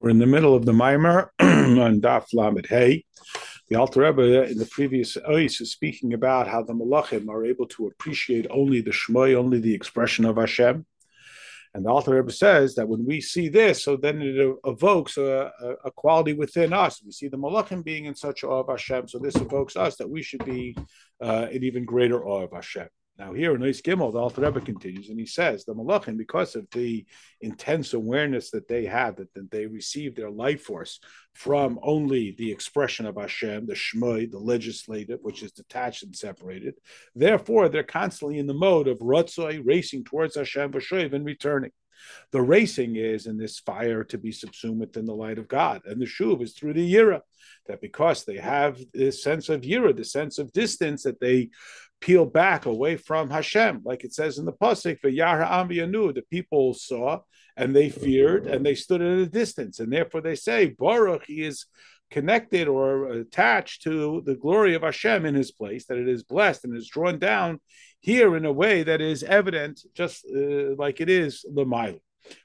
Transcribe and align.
We're 0.00 0.10
in 0.10 0.18
the 0.18 0.26
middle 0.26 0.54
of 0.54 0.66
the 0.66 0.72
Maimer 0.72 1.28
on 1.40 2.00
Daf 2.02 2.26
Lamed 2.34 2.66
Hey. 2.66 3.04
The 3.70 3.76
Alter 3.76 4.02
Rebbe 4.02 4.44
in 4.44 4.58
the 4.58 4.66
previous 4.66 5.16
Ois 5.16 5.60
is 5.62 5.72
speaking 5.72 6.12
about 6.12 6.46
how 6.46 6.62
the 6.62 6.74
Malachim 6.74 7.28
are 7.28 7.46
able 7.46 7.66
to 7.68 7.86
appreciate 7.86 8.46
only 8.50 8.82
the 8.82 8.90
Shmoy, 8.90 9.34
only 9.34 9.58
the 9.58 9.74
expression 9.74 10.26
of 10.26 10.36
Hashem. 10.36 10.84
And 11.72 11.84
the 11.84 11.88
Alter 11.88 12.14
Rebbe 12.14 12.30
says 12.30 12.74
that 12.74 12.88
when 12.88 13.06
we 13.06 13.22
see 13.22 13.48
this, 13.48 13.82
so 13.84 13.96
then 13.96 14.20
it 14.20 14.56
evokes 14.66 15.16
a, 15.16 15.50
a, 15.60 15.70
a, 15.86 15.90
quality 15.90 16.34
within 16.34 16.74
us. 16.74 17.02
We 17.02 17.10
see 17.10 17.28
the 17.28 17.38
Malachim 17.38 17.82
being 17.82 18.04
in 18.04 18.14
such 18.14 18.44
awe 18.44 18.60
of 18.60 18.68
Hashem, 18.68 19.08
so 19.08 19.18
this 19.18 19.36
evokes 19.36 19.76
us 19.76 19.96
that 19.96 20.10
we 20.10 20.22
should 20.22 20.44
be 20.44 20.76
uh, 21.22 21.46
in 21.50 21.64
even 21.64 21.86
greater 21.86 22.22
awe 22.24 22.44
of 22.44 22.52
Hashem. 22.52 22.88
Now 23.18 23.32
here 23.32 23.54
in 23.54 23.62
Ois 23.62 23.80
Gimel, 23.80 24.12
the 24.12 24.18
Alter 24.18 24.42
Rebbe 24.42 24.60
continues, 24.60 25.08
and 25.08 25.18
he 25.18 25.24
says 25.24 25.64
the 25.64 25.74
Malachim, 25.74 26.18
because 26.18 26.54
of 26.54 26.68
the 26.70 27.06
intense 27.40 27.94
awareness 27.94 28.50
that 28.50 28.68
they 28.68 28.84
have, 28.84 29.16
that, 29.16 29.32
that 29.32 29.50
they 29.50 29.66
receive 29.66 30.14
their 30.14 30.30
life 30.30 30.64
force 30.64 31.00
from 31.32 31.78
only 31.82 32.34
the 32.36 32.52
expression 32.52 33.06
of 33.06 33.16
Hashem, 33.16 33.66
the 33.66 33.74
Shmoy, 33.74 34.30
the 34.30 34.38
legislative, 34.38 35.20
which 35.22 35.42
is 35.42 35.52
detached 35.52 36.02
and 36.02 36.14
separated. 36.14 36.74
Therefore, 37.14 37.70
they're 37.70 37.82
constantly 37.82 38.38
in 38.38 38.46
the 38.46 38.54
mode 38.54 38.86
of 38.86 38.98
Ratzoi, 38.98 39.62
racing 39.64 40.04
towards 40.04 40.36
Hashem, 40.36 40.72
Vashoiv, 40.72 41.14
and 41.14 41.24
returning. 41.24 41.72
The 42.32 42.42
racing 42.42 42.96
is 42.96 43.26
in 43.26 43.38
this 43.38 43.58
fire 43.58 44.04
to 44.04 44.18
be 44.18 44.32
subsumed 44.32 44.80
within 44.80 45.06
the 45.06 45.14
light 45.14 45.38
of 45.38 45.48
God. 45.48 45.82
And 45.86 46.00
the 46.00 46.06
shuv 46.06 46.42
is 46.42 46.52
through 46.52 46.74
the 46.74 46.94
yira, 46.94 47.20
that 47.66 47.80
because 47.80 48.24
they 48.24 48.36
have 48.36 48.78
this 48.92 49.22
sense 49.22 49.48
of 49.48 49.62
yira, 49.62 49.96
the 49.96 50.04
sense 50.04 50.38
of 50.38 50.52
distance, 50.52 51.04
that 51.04 51.20
they 51.20 51.50
peel 52.00 52.26
back 52.26 52.66
away 52.66 52.96
from 52.96 53.30
Hashem, 53.30 53.82
like 53.84 54.04
it 54.04 54.14
says 54.14 54.38
in 54.38 54.44
the 54.44 54.52
pasuk 54.52 55.00
for 55.00 55.08
Yahra 55.08 55.46
Yanu, 55.46 56.14
the 56.14 56.22
people 56.22 56.74
saw 56.74 57.20
and 57.56 57.74
they 57.74 57.88
feared 57.88 58.46
and 58.46 58.64
they 58.64 58.74
stood 58.74 59.00
at 59.00 59.18
a 59.18 59.26
distance, 59.26 59.80
and 59.80 59.92
therefore 59.92 60.20
they 60.20 60.34
say 60.34 60.74
Baruch 60.78 61.24
he 61.26 61.42
is 61.42 61.66
connected 62.10 62.68
or 62.68 63.06
attached 63.06 63.82
to 63.82 64.22
the 64.24 64.36
glory 64.36 64.74
of 64.74 64.82
Hashem 64.82 65.24
in 65.24 65.34
his 65.34 65.50
place, 65.50 65.86
that 65.86 65.98
it 65.98 66.08
is 66.08 66.22
blessed 66.22 66.64
and 66.64 66.76
is 66.76 66.88
drawn 66.88 67.18
down 67.18 67.60
here 68.00 68.36
in 68.36 68.44
a 68.44 68.52
way 68.52 68.82
that 68.82 69.00
is 69.00 69.22
evident, 69.24 69.80
just 69.94 70.24
uh, 70.26 70.74
like 70.76 71.00
it 71.00 71.10
is 71.10 71.44
the 71.54 71.64
mile. 71.64 71.98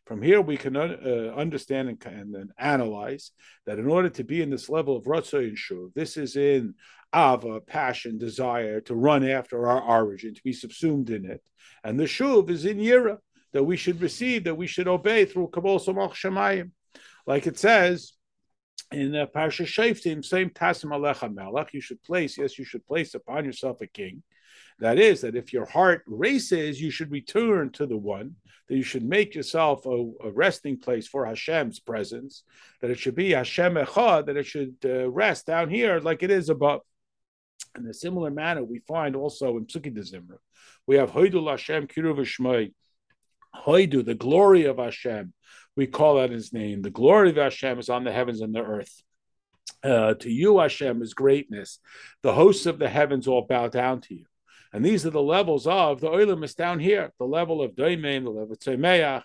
From 0.05 0.21
here, 0.21 0.41
we 0.41 0.57
can 0.57 0.75
uh, 0.75 1.33
understand 1.35 1.89
and, 1.89 2.05
and, 2.05 2.35
and, 2.35 2.51
analyze 2.57 3.31
that 3.65 3.79
in 3.79 3.87
order 3.87 4.09
to 4.09 4.23
be 4.23 4.41
in 4.41 4.49
this 4.49 4.69
level 4.69 4.95
of 4.95 5.05
Ratzoy 5.05 5.47
and 5.47 5.57
Shuv, 5.57 5.93
this 5.93 6.17
is 6.17 6.35
in 6.35 6.75
ava, 7.13 7.61
passion, 7.61 8.17
desire 8.17 8.81
to 8.81 8.95
run 8.95 9.27
after 9.27 9.67
our 9.67 9.81
origin, 9.81 10.33
to 10.33 10.43
be 10.43 10.53
subsumed 10.53 11.09
in 11.09 11.25
it. 11.25 11.41
And 11.83 11.99
the 11.99 12.05
shuv 12.05 12.49
is 12.49 12.65
in 12.65 12.77
yira, 12.77 13.17
that 13.53 13.63
we 13.63 13.75
should 13.75 14.01
receive, 14.01 14.45
that 14.45 14.55
we 14.55 14.67
should 14.67 14.87
obey 14.87 15.25
through 15.25 15.49
Kabul 15.49 15.79
Samach 15.79 16.13
Shemayim. 16.13 16.71
Like 17.27 17.47
it 17.47 17.57
says 17.57 18.13
in 18.91 19.15
uh, 19.15 19.25
Parsha 19.33 19.65
Shaftim, 19.65 20.23
same 20.23 20.49
Tasim 20.49 20.91
Alecha 20.91 21.33
Melech, 21.33 21.73
you 21.73 21.81
should 21.81 22.01
place, 22.03 22.37
yes, 22.37 22.57
you 22.57 22.65
should 22.65 22.85
place 22.87 23.13
upon 23.13 23.45
yourself 23.45 23.81
a 23.81 23.87
king. 23.87 24.23
That 24.79 24.99
is, 24.99 25.21
that 25.21 25.35
if 25.35 25.53
your 25.53 25.65
heart 25.65 26.03
races, 26.07 26.81
you 26.81 26.91
should 26.91 27.11
return 27.11 27.71
to 27.73 27.85
the 27.85 27.97
one, 27.97 28.35
that 28.67 28.75
you 28.75 28.83
should 28.83 29.03
make 29.03 29.35
yourself 29.35 29.85
a, 29.85 30.11
a 30.23 30.31
resting 30.31 30.79
place 30.79 31.07
for 31.07 31.25
Hashem's 31.25 31.79
presence, 31.79 32.43
that 32.81 32.89
it 32.89 32.97
should 32.97 33.15
be 33.15 33.31
Hashem 33.31 33.75
Echad, 33.75 34.25
that 34.25 34.37
it 34.37 34.45
should 34.45 34.75
uh, 34.85 35.09
rest 35.09 35.45
down 35.45 35.69
here 35.69 35.99
like 35.99 36.23
it 36.23 36.31
is 36.31 36.49
above. 36.49 36.81
In 37.77 37.87
a 37.87 37.93
similar 37.93 38.31
manner, 38.31 38.63
we 38.63 38.79
find 38.79 39.15
also 39.15 39.57
in 39.57 39.65
Psuki 39.65 39.93
de 39.93 40.01
Zimra, 40.01 40.37
we 40.87 40.95
have 40.97 41.11
Hoidul 41.11 41.49
Hashem 41.49 41.87
Kiruv 41.87 42.71
Hoidu, 43.55 44.05
the 44.05 44.15
glory 44.15 44.65
of 44.65 44.77
Hashem. 44.77 45.33
We 45.75 45.87
call 45.87 46.15
that 46.15 46.31
his 46.31 46.53
name. 46.53 46.81
The 46.81 46.89
glory 46.89 47.29
of 47.29 47.37
Hashem 47.37 47.79
is 47.79 47.89
on 47.89 48.03
the 48.03 48.11
heavens 48.11 48.41
and 48.41 48.53
the 48.53 48.61
earth. 48.61 49.03
Uh, 49.83 50.13
to 50.15 50.29
you, 50.29 50.59
Hashem, 50.59 51.01
is 51.01 51.13
greatness. 51.13 51.79
The 52.23 52.33
hosts 52.33 52.65
of 52.65 52.77
the 52.77 52.89
heavens 52.89 53.27
all 53.27 53.45
bow 53.47 53.67
down 53.67 54.01
to 54.01 54.15
you. 54.15 54.25
And 54.73 54.85
these 54.85 55.05
are 55.05 55.11
the 55.11 55.21
levels 55.21 55.67
of 55.67 55.99
the 55.99 56.07
Oilam 56.07 56.43
is 56.43 56.55
down 56.55 56.79
here, 56.79 57.11
the 57.19 57.25
level 57.25 57.61
of 57.61 57.75
Doimeim, 57.75 58.23
the 58.23 58.29
level 58.29 58.53
of 58.53 58.59
Tzemeach. 58.59 59.23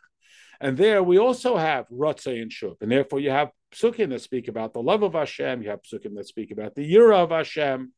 And 0.60 0.76
there 0.76 1.02
we 1.02 1.18
also 1.18 1.56
have 1.56 1.86
Ratzah 1.88 2.40
and 2.40 2.50
Shub. 2.50 2.76
And 2.80 2.90
therefore 2.90 3.20
you 3.20 3.30
have 3.30 3.50
psukim 3.72 4.08
that 4.10 4.22
speak 4.22 4.48
about 4.48 4.72
the 4.72 4.82
love 4.82 5.02
of 5.02 5.12
Hashem, 5.12 5.62
you 5.62 5.70
have 5.70 5.82
psukim 5.82 6.14
that 6.16 6.26
speak 6.26 6.50
about 6.50 6.74
the 6.74 6.94
Yira 6.94 7.16
of 7.16 7.30
Hashem. 7.30 7.92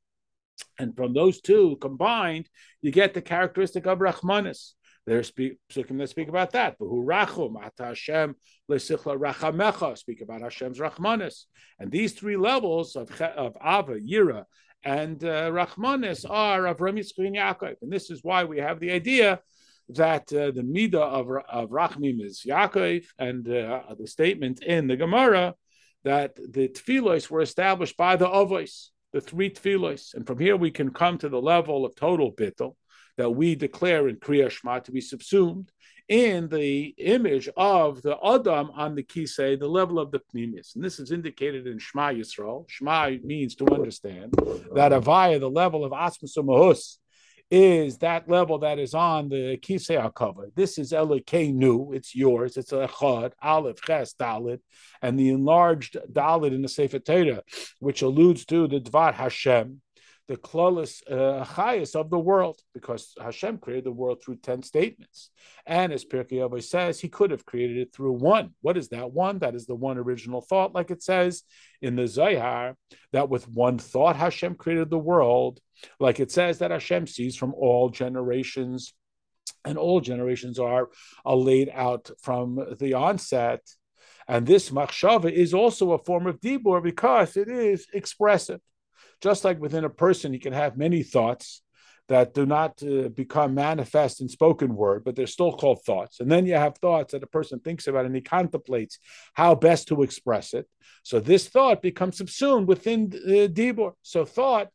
And 0.79 0.95
from 0.97 1.15
those 1.15 1.41
two 1.41 1.77
combined, 1.81 2.49
you 2.83 2.91
get 2.91 3.15
the 3.15 3.23
characteristic 3.23 3.87
of 3.87 3.99
Rahmanis. 3.99 4.73
There's 5.07 5.31
psukim 5.31 5.99
that 5.99 6.11
speak 6.11 6.29
about 6.29 6.51
that. 6.53 6.77
Who 6.79 7.07
rachum 7.07 7.55
ata 7.65 7.87
Hashem 7.87 8.35
lesichla 8.71 9.17
rachamecha 9.19 9.97
speak 9.97 10.21
about 10.21 10.43
Hashem's 10.43 10.81
Rahmanis. 10.81 11.45
And 11.79 11.91
these 11.91 12.13
three 12.13 12.37
levels 12.37 12.95
of 12.95 13.11
of 13.23 13.57
Ava, 13.65 14.01
Yira, 14.01 14.45
and 14.85 15.23
uh, 15.25 15.51
Rahmanis 15.51 16.25
are 16.29 16.67
of 16.67 16.79
Yitzchak 16.79 17.35
Yaakov. 17.35 17.77
And 17.83 17.93
this 17.93 18.11
is 18.11 18.21
why 18.23 18.45
we 18.45 18.59
have 18.59 18.81
the 18.81 18.91
idea 18.91 19.41
that 19.91 20.33
uh, 20.33 20.51
the 20.51 20.63
midah 20.63 20.97
of, 20.97 21.29
of 21.49 21.71
Rachmim 21.71 22.23
is 22.23 22.45
Yaakov, 22.47 23.05
and 23.19 23.49
uh, 23.49 23.83
the 23.99 24.07
statement 24.07 24.63
in 24.63 24.87
the 24.87 24.97
Gemara 24.97 25.55
that 26.05 26.37
the 26.37 26.69
tefillos 26.69 27.31
were 27.31 27.41
established 27.41 27.97
by 27.97 28.17
the 28.17 28.27
Avos 28.27 28.89
the 29.13 29.21
three 29.21 29.51
tefillos. 29.51 30.15
And 30.15 30.27
from 30.27 30.39
here 30.39 30.57
we 30.57 30.71
can 30.71 30.91
come 30.91 31.19
to 31.19 31.29
the 31.29 31.41
level 31.41 31.85
of 31.85 31.95
total 31.95 32.33
bittul 32.33 32.77
that 33.19 33.31
we 33.31 33.55
declare 33.55 34.09
in 34.09 34.17
Kriya 34.17 34.51
Shema 34.51 34.79
to 34.81 34.93
be 34.93 35.03
subsumed 35.03 35.71
in 36.09 36.49
the 36.49 36.95
image 36.97 37.51
of 37.57 38.01
the 38.01 38.17
Adam 38.25 38.71
on 38.75 38.95
the 38.95 39.03
Kisei, 39.03 39.59
the 39.59 39.69
level 39.69 39.99
of 39.99 40.11
the 40.11 40.21
Pnimius. 40.21 40.75
And 40.75 40.83
this 40.83 40.99
is 40.99 41.13
indicated 41.13 41.67
in 41.67 41.79
Shema 41.79 42.13
Yisrael. 42.13 42.65
Shema 42.71 43.11
means 43.23 43.55
to 43.57 43.67
understand 43.67 44.33
that 44.75 44.93
Havaya, 44.93 45.39
the 45.39 45.51
level 45.51 45.85
of 45.85 45.93
Asmas 45.93 46.39
Mahus, 46.39 46.97
is 47.51 47.99
that 47.99 48.29
level 48.29 48.59
that 48.59 48.79
is 48.79 48.95
on 48.95 49.29
the 49.29 49.59
Kisei 49.59 50.15
cover. 50.15 50.51
This 50.55 50.79
is 50.79 50.93
Nu, 50.93 51.93
it's 51.93 52.15
yours, 52.15 52.57
it's 52.57 52.73
a 52.73 52.89
Chad, 53.01 53.35
Aleph, 53.43 53.81
Ches, 53.83 54.15
Dalit, 54.15 54.61
and 55.03 55.19
the 55.19 55.31
enlarged 55.31 55.97
Dalit 56.13 56.55
in 56.55 56.63
the 56.63 56.69
Sefer 56.69 56.99
Torah, 56.99 57.43
which 57.81 58.03
alludes 58.03 58.45
to 58.47 58.69
the 58.69 58.81
Dvar 58.81 59.15
Hashem, 59.15 59.81
the 60.29 60.37
Klolis 60.37 61.01
uh, 61.11 61.43
highest 61.43 61.97
of 61.97 62.11
the 62.11 62.19
world, 62.19 62.61
because 62.75 63.15
Hashem 63.21 63.59
created 63.59 63.85
the 63.85 63.93
world 63.93 64.23
through 64.23 64.37
10 64.37 64.63
statements. 64.63 65.31
And 65.67 65.91
as 65.91 66.05
Pirkei 66.05 66.47
Avos 66.47 66.65
says, 66.65 67.01
he 67.01 67.09
could 67.09 67.31
have 67.31 67.47
created 67.47 67.79
it 67.79 67.95
through 67.95 68.13
one. 68.13 68.55
What 68.61 68.77
is 68.77 68.91
that 68.91 69.11
one? 69.11 69.39
That 69.39 69.55
is 69.55 69.65
the 69.65 69.75
one 69.75 69.97
original 69.97 70.43
thought, 70.43 70.75
like 70.75 70.91
it 70.91 71.03
says 71.03 71.45
in 71.81 71.97
the 71.97 72.07
Zohar, 72.07 72.77
that 73.13 73.31
with 73.31 73.49
one 73.49 73.79
thought 73.79 74.17
Hashem 74.17 74.57
created 74.57 74.91
the 74.91 74.99
world, 74.99 75.61
like 75.99 76.21
it 76.21 76.31
says 76.31 76.59
that 76.59 76.73
Hashem 76.73 77.07
sees 77.07 77.35
from 77.35 77.55
all 77.55 77.89
generations, 77.89 78.93
and 79.65 79.79
all 79.79 80.01
generations 80.01 80.59
are, 80.59 80.89
are 81.25 81.37
laid 81.37 81.71
out 81.73 82.11
from 82.21 82.77
the 82.79 82.95
onset. 82.95 83.63
And 84.29 84.47
this 84.47 84.69
machshava 84.69 85.33
is 85.33 85.55
also 85.55 85.93
a 85.93 85.99
form 85.99 86.27
of 86.27 86.39
dibur 86.41 86.83
because 86.83 87.39
it 87.39 87.49
is 87.49 87.87
expressive. 87.95 88.61
Just 89.23 89.45
like 89.45 89.61
within 89.61 89.85
a 89.85 89.91
person, 89.91 90.33
he 90.33 90.39
can 90.39 90.53
have 90.53 90.77
many 90.77 91.03
thoughts 91.03 91.63
that 92.09 92.33
do 92.33 92.47
not 92.47 92.83
uh, 92.83 93.09
become 93.11 93.55
manifest 93.55 94.21
in 94.21 94.29
spoken 94.29 94.75
word, 94.75 95.05
but 95.05 95.15
they're 95.15 95.27
still 95.27 95.53
called 95.53 95.83
thoughts. 95.85 96.21
And 96.21 96.31
then 96.31 96.47
you 96.47 96.55
have 96.55 96.79
thoughts 96.79 97.13
that 97.13 97.23
a 97.23 97.27
person 97.27 97.61
thinks 97.61 97.87
about 97.87 98.07
and 98.07 98.15
he 98.15 98.23
contemplates 98.23 98.99
how 99.35 99.55
best 99.55 99.89
to 99.89 100.03
express 100.03 100.55
it. 100.55 100.67
So 101.03 101.21
this 101.21 101.49
thought 101.49 101.83
becomes 101.83 102.17
subsumed 102.17 102.67
within 102.67 103.13
uh, 103.15 103.49
Dibor. 103.49 103.93
So 104.03 104.25
thought, 104.25 104.69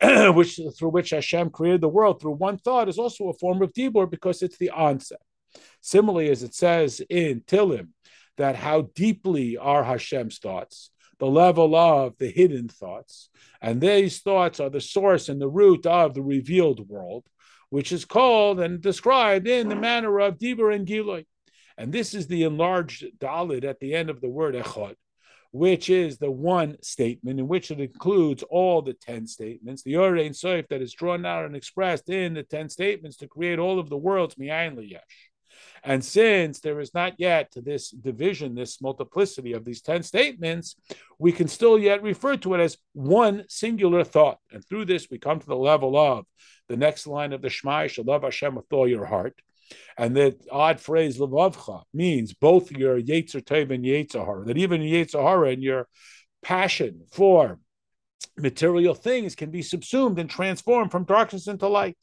which 0.02 0.58
through 0.78 0.90
which 0.90 1.10
Hashem 1.10 1.50
created 1.50 1.82
the 1.82 1.88
world 1.88 2.20
through 2.20 2.32
one 2.32 2.56
thought, 2.56 2.88
is 2.88 2.98
also 2.98 3.28
a 3.28 3.34
form 3.34 3.60
of 3.62 3.72
Dibor 3.74 4.10
because 4.10 4.42
it's 4.42 4.56
the 4.56 4.70
onset. 4.70 5.20
Similarly, 5.82 6.30
as 6.30 6.42
it 6.42 6.54
says 6.54 7.02
in 7.10 7.42
Tehillim, 7.42 7.88
that 8.38 8.56
how 8.56 8.82
deeply 8.94 9.58
are 9.58 9.84
Hashem's 9.84 10.38
thoughts 10.38 10.90
the 11.18 11.26
level 11.26 11.74
of 11.74 12.16
the 12.18 12.30
hidden 12.30 12.68
thoughts. 12.68 13.30
And 13.60 13.80
these 13.80 14.20
thoughts 14.20 14.60
are 14.60 14.70
the 14.70 14.80
source 14.80 15.28
and 15.28 15.40
the 15.40 15.48
root 15.48 15.86
of 15.86 16.14
the 16.14 16.22
revealed 16.22 16.88
world, 16.88 17.26
which 17.70 17.92
is 17.92 18.04
called 18.04 18.60
and 18.60 18.80
described 18.80 19.48
in 19.48 19.68
the 19.68 19.76
manner 19.76 20.20
of 20.20 20.38
Dibur 20.38 20.74
and 20.74 20.86
Giloi. 20.86 21.26
And 21.76 21.92
this 21.92 22.14
is 22.14 22.26
the 22.26 22.44
enlarged 22.44 23.04
Dalit 23.18 23.64
at 23.64 23.80
the 23.80 23.94
end 23.94 24.10
of 24.10 24.20
the 24.20 24.28
word 24.28 24.54
Echad, 24.54 24.94
which 25.52 25.90
is 25.90 26.18
the 26.18 26.30
one 26.30 26.76
statement 26.82 27.38
in 27.38 27.48
which 27.48 27.70
it 27.70 27.80
includes 27.80 28.42
all 28.44 28.82
the 28.82 28.94
10 28.94 29.26
statements, 29.26 29.82
the 29.82 29.96
Ohr 29.96 30.18
Ein 30.18 30.34
Sof 30.34 30.66
that 30.68 30.82
is 30.82 30.92
drawn 30.92 31.24
out 31.24 31.44
and 31.44 31.56
expressed 31.56 32.10
in 32.10 32.34
the 32.34 32.42
10 32.42 32.68
statements 32.68 33.16
to 33.18 33.28
create 33.28 33.58
all 33.58 33.78
of 33.78 33.88
the 33.88 33.96
worlds, 33.96 34.36
Mi'ayin 34.36 34.76
Liyesh. 34.76 34.98
And 35.84 36.04
since 36.04 36.60
there 36.60 36.80
is 36.80 36.94
not 36.94 37.14
yet 37.18 37.52
this 37.54 37.90
division, 37.90 38.54
this 38.54 38.80
multiplicity 38.80 39.52
of 39.52 39.64
these 39.64 39.82
10 39.82 40.02
statements, 40.02 40.76
we 41.18 41.32
can 41.32 41.48
still 41.48 41.78
yet 41.78 42.02
refer 42.02 42.36
to 42.38 42.54
it 42.54 42.60
as 42.60 42.76
one 42.92 43.44
singular 43.48 44.04
thought. 44.04 44.38
And 44.52 44.64
through 44.64 44.86
this, 44.86 45.08
we 45.10 45.18
come 45.18 45.40
to 45.40 45.46
the 45.46 45.56
level 45.56 45.96
of 45.96 46.26
the 46.68 46.76
next 46.76 47.06
line 47.06 47.32
of 47.32 47.42
the 47.42 47.50
Shema, 47.50 47.82
you 47.82 47.88
shall 47.88 48.04
love 48.04 48.22
Hashem 48.22 48.54
with 48.54 48.72
all 48.72 48.86
your 48.86 49.06
heart. 49.06 49.34
And 49.96 50.16
that 50.16 50.36
odd 50.50 50.80
phrase 50.80 51.18
levavcha 51.18 51.82
means 51.92 52.32
both 52.34 52.70
your 52.70 53.00
yetzer 53.00 53.42
tov 53.42 53.72
and 53.72 53.84
yetzer. 53.84 54.46
That 54.46 54.58
even 54.58 54.80
yetzer 54.80 55.52
and 55.52 55.62
your 55.62 55.88
passion 56.42 57.02
for 57.12 57.58
material 58.36 58.94
things 58.94 59.34
can 59.34 59.50
be 59.50 59.62
subsumed 59.62 60.18
and 60.18 60.30
transformed 60.30 60.90
from 60.90 61.04
darkness 61.04 61.48
into 61.48 61.68
light. 61.68 61.96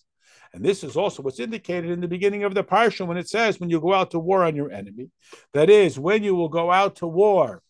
And 0.55 0.63
this 0.63 0.85
is 0.85 0.95
also 0.95 1.21
what's 1.21 1.41
indicated 1.41 1.91
in 1.91 1.99
the 1.99 2.07
beginning 2.07 2.45
of 2.45 2.55
the 2.55 2.63
parsha 2.63 3.05
when 3.05 3.17
it 3.17 3.27
says, 3.27 3.59
when 3.59 3.69
you 3.69 3.81
go 3.81 3.93
out 3.93 4.11
to 4.11 4.19
war 4.19 4.45
on 4.45 4.55
your 4.55 4.71
enemy. 4.71 5.09
That 5.53 5.69
is, 5.69 5.99
when 5.99 6.23
you 6.23 6.33
will 6.33 6.47
go 6.47 6.71
out 6.71 6.95
to 6.97 7.07
war 7.07 7.61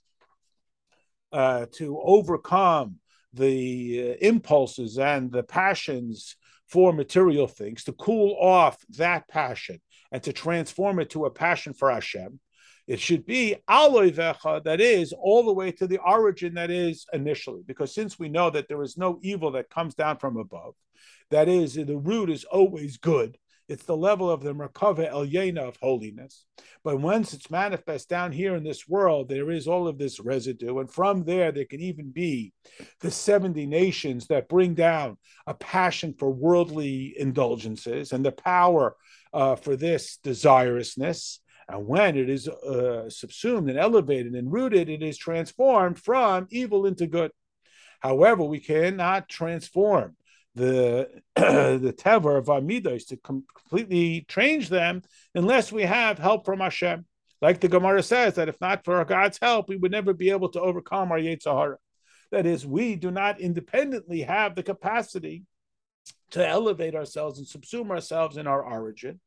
uh, 1.32 1.66
to 1.78 2.00
overcome 2.00 2.98
the 3.34 4.12
uh, 4.12 4.26
impulses 4.26 5.00
and 5.00 5.32
the 5.32 5.42
passions 5.42 6.36
for 6.70 6.94
material 6.94 7.48
things, 7.48 7.86
to 7.86 7.92
cool 7.92 8.38
off 8.40 8.78
that 8.98 9.28
passion 9.28 9.82
and 10.12 10.22
to 10.22 10.32
transform 10.32 11.00
it 11.00 11.10
to 11.10 11.26
a 11.26 11.32
passion 11.32 11.74
for 11.74 11.90
Hashem. 11.90 12.40
It 12.88 13.00
should 13.00 13.26
be 13.26 13.56
aloivecha, 13.70 14.64
that 14.64 14.80
is, 14.80 15.14
all 15.14 15.44
the 15.44 15.54
way 15.54 15.72
to 15.74 15.88
the 15.88 16.00
origin 16.00 16.54
that 16.56 16.70
is 16.70 17.06
initially. 17.14 17.62
Because 17.66 17.94
since 17.94 18.20
we 18.20 18.30
know 18.30 18.50
that 18.52 18.68
there 18.68 18.84
is 18.84 18.98
no 18.98 19.20
evil 19.24 19.52
that 19.52 19.70
comes 19.70 19.96
down 19.96 20.18
from 20.18 20.38
above, 20.38 20.76
that 21.32 21.48
is, 21.48 21.74
the 21.76 21.98
root 21.98 22.30
is 22.30 22.44
always 22.46 22.98
good. 22.98 23.38
It's 23.68 23.86
the 23.86 23.98
level 23.98 24.30
of 24.30 24.44
the 24.44 24.54
Merkava 24.54 25.10
El 25.10 25.26
Yena 25.26 25.68
of 25.68 25.78
holiness. 25.82 26.46
But 26.84 27.00
once 27.00 27.34
it's 27.34 27.50
manifest 27.50 28.08
down 28.08 28.32
here 28.32 28.56
in 28.56 28.64
this 28.64 28.88
world, 28.88 29.28
there 29.28 29.50
is 29.50 29.68
all 29.68 29.88
of 29.88 29.98
this 29.98 30.20
residue. 30.20 30.78
And 30.78 30.92
from 30.92 31.24
there, 31.24 31.52
there 31.52 31.66
can 31.66 31.82
even 31.82 32.12
be 32.12 32.54
the 33.00 33.10
70 33.10 33.66
nations 33.66 34.28
that 34.28 34.50
bring 34.50 34.76
down 34.76 35.18
a 35.48 35.56
passion 35.56 36.14
for 36.18 36.30
worldly 36.30 37.16
indulgences 37.18 38.12
and 38.12 38.24
the 38.24 38.32
power 38.32 38.96
uh, 39.34 39.56
for 39.56 39.76
this 39.76 40.20
desirousness. 40.24 41.40
And 41.68 41.88
when 41.88 42.16
it 42.16 42.30
is 42.30 42.48
uh, 42.48 43.10
subsumed 43.10 43.70
and 43.70 43.80
elevated 43.80 44.34
and 44.34 44.52
rooted, 44.52 44.88
it 44.90 45.02
is 45.02 45.18
transformed 45.18 46.00
from 46.00 46.48
evil 46.52 46.86
into 46.86 47.08
good. 47.08 47.32
However, 48.00 48.44
we 48.44 48.60
cannot 48.60 49.30
transform 49.30 50.16
the 50.54 51.10
the 51.36 51.94
tever 51.98 52.38
of 52.38 52.50
our 52.50 52.62
midos 52.62 53.08
to 53.08 53.18
completely 53.18 54.26
change 54.28 54.70
them 54.70 55.02
unless 55.34 55.72
we 55.72 55.84
have 55.84 56.18
help 56.20 56.46
from 56.46 56.60
Hashem. 56.60 57.06
Like 57.42 57.60
the 57.60 57.68
Gemara 57.68 58.02
says 58.04 58.36
that 58.36 58.50
if 58.50 58.60
not 58.62 58.86
for 58.86 58.96
our 58.98 59.06
God's 59.06 59.40
help, 59.42 59.68
we 59.68 59.76
would 59.76 59.92
never 59.92 60.14
be 60.14 60.30
able 60.30 60.50
to 60.50 60.62
overcome 60.62 61.12
our 61.12 61.20
Yetzirah. 61.20 61.78
That 62.32 62.46
is, 62.46 62.66
we 62.66 62.96
do 62.96 63.12
not 63.12 63.40
independently 63.40 64.22
have 64.22 64.56
the 64.56 64.64
capacity 64.64 65.44
to 66.32 66.48
elevate 66.48 66.96
ourselves 66.96 67.40
and 67.40 67.48
subsume 67.48 67.92
ourselves 67.92 68.38
in 68.38 68.48
our 68.48 68.64
origin. 68.64 69.20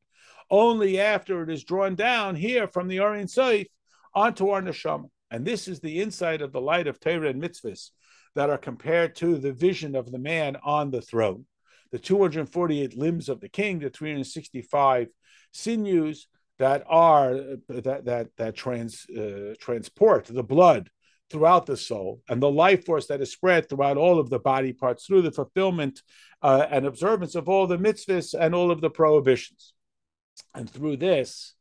Only 0.51 1.01
after 1.01 1.43
it 1.43 1.51
is 1.51 1.65
drawn 1.65 1.95
down 1.95 2.37
here 2.37 2.67
from 2.67 2.89
the 2.89 3.01
Ohr 3.01 3.15
Ein 3.15 3.29
Sof 3.29 3.67
onto 4.15 4.49
our 4.49 4.63
neshama. 4.63 5.11
And 5.31 5.45
this 5.45 5.69
is 5.69 5.81
the 5.81 6.01
insight 6.01 6.41
of 6.41 6.53
the 6.53 6.61
light 6.61 6.87
of 6.87 6.99
Torah 6.99 7.29
and 7.29 7.43
mitzvahs 7.43 7.91
that 8.35 8.51
are 8.51 8.59
compared 8.59 9.15
to 9.17 9.37
the 9.37 9.53
vision 9.53 9.95
of 9.95 10.11
the 10.11 10.19
man 10.19 10.57
on 10.63 10.91
the 10.91 11.03
throne. 11.03 11.45
The 11.91 11.99
248 11.99 12.97
limbs 12.97 13.29
of 13.29 13.41
the 13.41 13.49
king, 13.49 13.79
the 13.79 13.91
365 13.91 15.09
sinews 15.53 16.29
that 16.59 16.85
are 16.87 17.35
that 17.69 18.05
that 18.05 18.29
that 18.37 18.57
trans 18.57 19.07
uh, 19.11 19.55
transport 19.59 20.27
the 20.27 20.43
blood 20.43 20.91
throughout 21.31 21.67
the 21.67 21.77
soul 21.77 22.23
and 22.29 22.43
the 22.43 22.51
life 22.51 22.85
force 22.87 23.07
that 23.07 23.21
is 23.21 23.31
spread 23.31 23.69
throughout 23.69 23.97
all 23.97 24.19
of 24.19 24.31
the 24.31 24.39
body 24.39 24.73
parts 24.73 25.05
through 25.05 25.23
the 25.23 25.31
fulfillment 25.31 26.03
uh, 26.43 26.67
and 26.71 26.87
observance 26.87 27.35
of 27.35 27.49
all 27.49 27.67
the 27.67 27.79
mitzvahs 27.79 28.35
and 28.39 28.55
all 28.55 28.71
of 28.71 28.81
the 28.81 28.91
prohibitions. 28.91 29.75
And 30.55 30.69
through 30.69 30.99
this, 30.99 31.55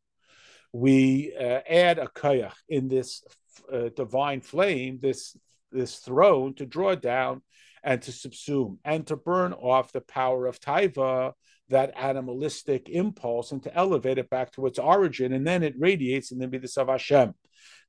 we 0.73 1.33
uh, 1.39 1.59
add 1.69 1.99
a 1.99 2.07
kayach 2.07 2.55
in 2.69 2.87
this 2.87 3.23
uh, 3.71 3.89
divine 3.95 4.41
flame, 4.41 4.99
this 5.01 5.35
this 5.71 5.97
throne 5.97 6.53
to 6.55 6.65
draw 6.65 6.95
down 6.95 7.41
and 7.83 8.01
to 8.01 8.11
subsume 8.11 8.77
and 8.85 9.05
to 9.07 9.15
burn 9.15 9.53
off 9.53 9.91
the 9.91 10.01
power 10.01 10.45
of 10.45 10.59
taiva, 10.59 11.33
that 11.69 11.93
animalistic 11.95 12.89
impulse, 12.89 13.51
and 13.51 13.63
to 13.63 13.75
elevate 13.75 14.17
it 14.17 14.29
back 14.29 14.51
to 14.51 14.65
its 14.65 14.79
origin, 14.79 15.33
and 15.33 15.45
then 15.45 15.63
it 15.63 15.75
radiates 15.77 16.31
in 16.31 16.39
the 16.39 16.47
midas 16.47 16.77
of 16.77 16.87
Hashem, 16.87 17.33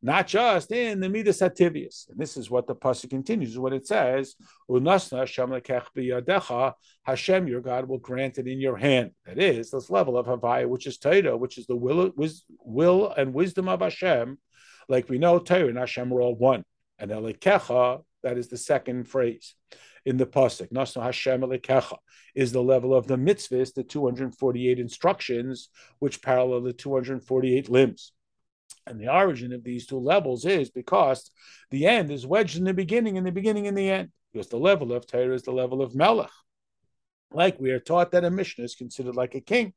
not 0.00 0.28
just 0.28 0.70
in 0.70 1.00
the 1.00 1.08
midas 1.08 1.40
hativius. 1.40 2.08
And 2.08 2.18
this 2.18 2.36
is 2.36 2.50
what 2.50 2.66
the 2.66 2.74
pasuk 2.74 3.10
continues. 3.10 3.58
What 3.58 3.72
it 3.72 3.86
says, 3.86 4.36
"Unasna 4.70 5.18
Hashem 5.20 5.50
Hashem, 7.04 7.48
your 7.48 7.60
God, 7.60 7.88
will 7.88 7.98
grant 7.98 8.38
it 8.38 8.46
in 8.46 8.60
your 8.60 8.76
hand." 8.76 9.12
That 9.26 9.38
is 9.38 9.70
this 9.70 9.90
level 9.90 10.16
of 10.16 10.26
havaya, 10.26 10.68
which 10.68 10.86
is 10.86 10.98
Torah, 10.98 11.36
which 11.36 11.58
is 11.58 11.66
the 11.66 11.76
will, 11.76 12.12
will 12.60 13.10
and 13.10 13.34
wisdom 13.34 13.68
of 13.68 13.80
Hashem. 13.80 14.38
Like 14.88 15.08
we 15.08 15.18
know, 15.18 15.38
Torah 15.38 15.68
and 15.68 15.78
Hashem 15.78 16.12
are 16.12 16.20
all 16.20 16.34
one. 16.36 16.64
And 16.98 17.10
Elikecha, 17.10 18.02
that 18.22 18.38
is 18.38 18.48
the 18.48 18.56
second 18.56 19.04
phrase 19.04 19.54
in 20.04 20.16
the 20.16 20.26
pasuk. 20.26 20.68
Nasnu 20.70 21.02
Hashem 21.02 21.40
Elikecha 21.40 21.98
is 22.34 22.52
the 22.52 22.62
level 22.62 22.94
of 22.94 23.06
the 23.06 23.16
mitzvahs, 23.16 23.74
the 23.74 23.82
248 23.82 24.78
instructions, 24.78 25.68
which 25.98 26.22
parallel 26.22 26.62
the 26.62 26.72
248 26.72 27.68
limbs. 27.68 28.12
And 28.88 29.00
the 29.00 29.12
origin 29.12 29.52
of 29.52 29.64
these 29.64 29.86
two 29.86 29.98
levels 29.98 30.44
is 30.44 30.70
because 30.70 31.30
the 31.70 31.86
end 31.86 32.10
is 32.10 32.26
wedged 32.26 32.56
in 32.56 32.64
the 32.64 32.74
beginning, 32.74 33.18
and 33.18 33.26
the 33.26 33.32
beginning 33.32 33.66
in 33.66 33.74
the 33.74 33.90
end. 33.90 34.10
Because 34.32 34.48
the 34.48 34.58
level 34.58 34.92
of 34.92 35.06
Torah 35.06 35.34
is 35.34 35.42
the 35.42 35.52
level 35.52 35.82
of 35.82 35.94
Melech. 35.94 36.30
Like 37.30 37.60
we 37.60 37.70
are 37.70 37.80
taught 37.80 38.12
that 38.12 38.24
a 38.24 38.30
Mishnah 38.30 38.64
is 38.64 38.74
considered 38.74 39.16
like 39.16 39.34
a 39.34 39.40
king 39.40 39.74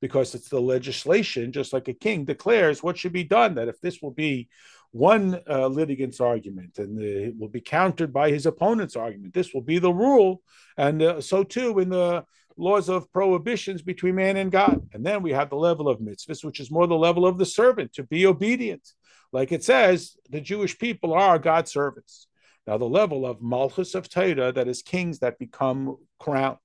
because 0.00 0.34
it's 0.34 0.48
the 0.48 0.60
legislation, 0.60 1.52
just 1.52 1.72
like 1.72 1.88
a 1.88 1.94
king 1.94 2.24
declares 2.24 2.82
what 2.82 2.98
should 2.98 3.12
be 3.12 3.24
done. 3.24 3.54
That 3.54 3.68
if 3.68 3.80
this 3.80 4.02
will 4.02 4.10
be 4.10 4.48
one 4.90 5.40
uh, 5.48 5.68
litigant's 5.68 6.20
argument 6.20 6.78
and 6.78 6.98
the, 6.98 7.28
it 7.28 7.38
will 7.38 7.48
be 7.48 7.60
countered 7.60 8.12
by 8.12 8.30
his 8.30 8.44
opponent's 8.44 8.96
argument. 8.96 9.32
This 9.32 9.54
will 9.54 9.62
be 9.62 9.78
the 9.78 9.92
rule. 9.92 10.42
And 10.76 11.02
uh, 11.02 11.20
so 11.20 11.44
too 11.44 11.78
in 11.78 11.88
the 11.88 12.24
laws 12.56 12.88
of 12.88 13.12
prohibitions 13.12 13.82
between 13.82 14.16
man 14.16 14.36
and 14.36 14.52
God. 14.52 14.88
And 14.92 15.04
then 15.04 15.22
we 15.22 15.32
have 15.32 15.50
the 15.50 15.56
level 15.56 15.88
of 15.88 16.00
mitzvahs, 16.00 16.44
which 16.44 16.60
is 16.60 16.70
more 16.70 16.86
the 16.86 16.94
level 16.94 17.26
of 17.26 17.38
the 17.38 17.46
servant 17.46 17.92
to 17.94 18.02
be 18.02 18.26
obedient. 18.26 18.86
Like 19.32 19.52
it 19.52 19.64
says, 19.64 20.16
the 20.30 20.40
Jewish 20.40 20.78
people 20.78 21.14
are 21.14 21.38
God's 21.38 21.72
servants. 21.72 22.26
Now, 22.66 22.78
the 22.78 22.84
level 22.84 23.26
of 23.26 23.42
malchus 23.42 23.94
of 23.94 24.08
Torah, 24.08 24.52
that 24.52 24.68
is 24.68 24.82
kings 24.82 25.18
that 25.20 25.38
become 25.38 25.96
crowned, 26.20 26.58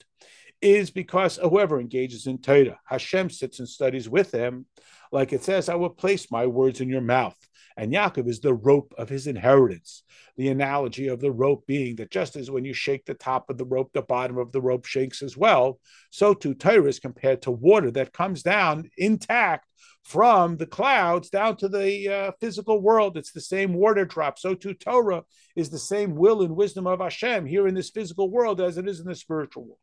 is 0.61 0.91
because 0.91 1.37
whoever 1.37 1.79
engages 1.79 2.27
in 2.27 2.39
Torah, 2.39 2.79
Hashem 2.85 3.29
sits 3.29 3.59
and 3.59 3.67
studies 3.67 4.09
with 4.09 4.31
them. 4.31 4.65
Like 5.11 5.33
it 5.33 5.43
says, 5.43 5.69
I 5.69 5.75
will 5.75 5.89
place 5.89 6.29
my 6.29 6.45
words 6.45 6.81
in 6.81 6.89
your 6.89 7.01
mouth. 7.01 7.37
And 7.77 7.93
Yaakov 7.93 8.27
is 8.27 8.39
the 8.39 8.55
rope 8.55 8.95
of 8.97 9.07
his 9.07 9.27
inheritance. 9.27 10.03
The 10.35 10.49
analogy 10.49 11.07
of 11.07 11.19
the 11.19 11.31
rope 11.31 11.67
being 11.67 11.97
that 11.97 12.09
just 12.09 12.35
as 12.35 12.49
when 12.49 12.65
you 12.65 12.73
shake 12.73 13.05
the 13.05 13.13
top 13.13 13.51
of 13.51 13.57
the 13.59 13.65
rope, 13.65 13.91
the 13.93 14.01
bottom 14.01 14.39
of 14.39 14.51
the 14.51 14.61
rope 14.61 14.85
shakes 14.85 15.21
as 15.21 15.37
well, 15.37 15.79
so 16.09 16.33
too 16.33 16.55
Torah 16.55 16.87
is 16.87 16.99
compared 16.99 17.43
to 17.43 17.51
water 17.51 17.91
that 17.91 18.13
comes 18.13 18.41
down 18.41 18.89
intact 18.97 19.67
from 20.03 20.57
the 20.57 20.65
clouds 20.65 21.29
down 21.29 21.57
to 21.57 21.67
the 21.67 22.07
uh, 22.07 22.31
physical 22.39 22.81
world. 22.81 23.15
It's 23.15 23.31
the 23.31 23.41
same 23.41 23.73
water 23.73 24.05
drop. 24.05 24.39
So 24.39 24.55
too 24.55 24.73
Torah 24.73 25.23
is 25.55 25.69
the 25.69 25.77
same 25.77 26.15
will 26.15 26.41
and 26.41 26.55
wisdom 26.55 26.87
of 26.87 26.99
Hashem 26.99 27.45
here 27.45 27.67
in 27.67 27.75
this 27.75 27.91
physical 27.91 28.31
world 28.31 28.59
as 28.59 28.77
it 28.77 28.87
is 28.87 28.99
in 28.99 29.05
the 29.05 29.15
spiritual 29.15 29.65
world. 29.65 29.79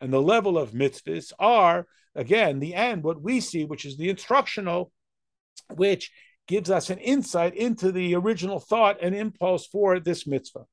And 0.00 0.12
the 0.12 0.22
level 0.22 0.58
of 0.58 0.72
mitzvahs 0.72 1.32
are, 1.38 1.86
again, 2.14 2.58
the 2.58 2.74
end, 2.74 3.04
what 3.04 3.20
we 3.22 3.40
see, 3.40 3.64
which 3.64 3.84
is 3.84 3.96
the 3.96 4.08
instructional, 4.08 4.90
which 5.74 6.10
gives 6.50 6.68
us 6.68 6.90
an 6.90 6.98
insight 6.98 7.54
into 7.54 7.92
the 7.92 8.12
original 8.16 8.58
thought 8.58 8.98
and 9.00 9.14
impulse 9.14 9.66
for 9.66 10.00
this 10.00 10.26
mitzvah. 10.26 10.66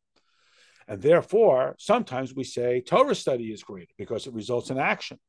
And 0.88 1.04
therefore, 1.04 1.76
sometimes 1.78 2.34
we 2.34 2.46
say 2.46 2.82
Torah 2.82 3.14
study 3.14 3.54
is 3.54 3.62
great 3.62 3.92
because 3.96 4.26
it 4.26 4.34
results 4.34 4.72
in 4.72 4.80
action. 4.80 5.20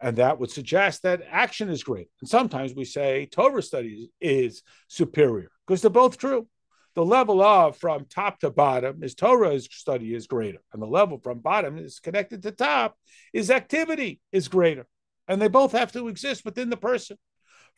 And 0.00 0.16
that 0.18 0.38
would 0.38 0.52
suggest 0.52 1.02
that 1.02 1.22
action 1.28 1.68
is 1.68 1.82
great. 1.82 2.06
And 2.20 2.30
sometimes 2.30 2.74
we 2.74 2.84
say 2.84 3.26
Torah 3.26 3.60
study 3.60 4.12
is 4.20 4.62
superior 4.86 5.50
because 5.66 5.82
they're 5.82 5.90
both 5.90 6.16
true. 6.16 6.46
The 6.94 7.04
level 7.04 7.42
of 7.42 7.76
from 7.76 8.04
top 8.04 8.38
to 8.40 8.50
bottom 8.50 9.02
is 9.02 9.16
Torah 9.16 9.58
study 9.58 10.14
is 10.14 10.28
greater. 10.28 10.60
And 10.72 10.80
the 10.80 10.86
level 10.86 11.18
from 11.18 11.40
bottom 11.40 11.76
is 11.76 11.98
connected 11.98 12.44
to 12.44 12.52
top 12.52 12.94
is 13.32 13.50
activity 13.50 14.20
is 14.30 14.46
greater. 14.46 14.86
And 15.26 15.42
they 15.42 15.48
both 15.48 15.72
have 15.72 15.90
to 15.92 16.06
exist 16.06 16.44
within 16.44 16.70
the 16.70 16.76
person 16.76 17.18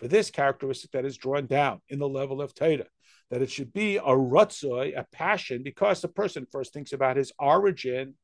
for 0.00 0.08
this 0.08 0.30
characteristic 0.30 0.90
that 0.92 1.04
is 1.04 1.18
drawn 1.18 1.46
down 1.46 1.80
in 1.90 1.98
the 1.98 2.08
level 2.08 2.40
of 2.40 2.54
Torah, 2.54 2.86
that 3.30 3.42
it 3.42 3.50
should 3.50 3.72
be 3.72 3.98
a 3.98 4.02
rutzoi, 4.02 4.98
a 4.98 5.06
passion, 5.12 5.62
because 5.62 6.00
the 6.00 6.08
person 6.08 6.46
first 6.50 6.72
thinks 6.72 6.94
about 6.94 7.18
his 7.18 7.32
origin, 7.38 8.14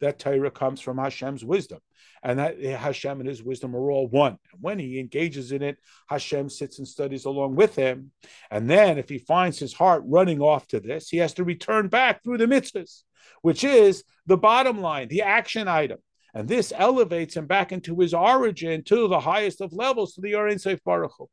that 0.00 0.18
Torah 0.18 0.50
comes 0.50 0.80
from 0.80 0.96
Hashem's 0.96 1.44
wisdom, 1.44 1.80
and 2.22 2.38
that 2.38 2.58
Hashem 2.58 3.20
and 3.20 3.28
his 3.28 3.42
wisdom 3.42 3.76
are 3.76 3.90
all 3.90 4.08
one. 4.08 4.38
And 4.52 4.62
when 4.62 4.78
he 4.78 4.98
engages 4.98 5.52
in 5.52 5.62
it, 5.62 5.76
Hashem 6.08 6.48
sits 6.48 6.78
and 6.78 6.88
studies 6.88 7.26
along 7.26 7.56
with 7.56 7.76
him. 7.76 8.12
And 8.50 8.68
then, 8.68 8.96
if 8.96 9.10
he 9.10 9.18
finds 9.18 9.58
his 9.58 9.74
heart 9.74 10.02
running 10.06 10.40
off 10.40 10.66
to 10.68 10.80
this, 10.80 11.10
he 11.10 11.18
has 11.18 11.34
to 11.34 11.44
return 11.44 11.88
back 11.88 12.22
through 12.24 12.38
the 12.38 12.46
mitzvahs, 12.46 13.02
which 13.42 13.62
is 13.62 14.04
the 14.24 14.38
bottom 14.38 14.80
line, 14.80 15.08
the 15.08 15.22
action 15.22 15.68
item. 15.68 15.98
And 16.34 16.48
this 16.48 16.72
elevates 16.76 17.36
him 17.36 17.46
back 17.46 17.72
into 17.72 17.98
his 17.98 18.12
origin 18.12 18.84
to 18.84 19.08
the 19.08 19.20
highest 19.20 19.60
of 19.60 19.72
levels, 19.72 20.14
to 20.14 20.20
the 20.20 20.34
Ohr 20.34 20.48
Ein 20.48 20.58
Sof 20.58 20.82
Baruch 20.84 21.12
Hu. 21.18 21.28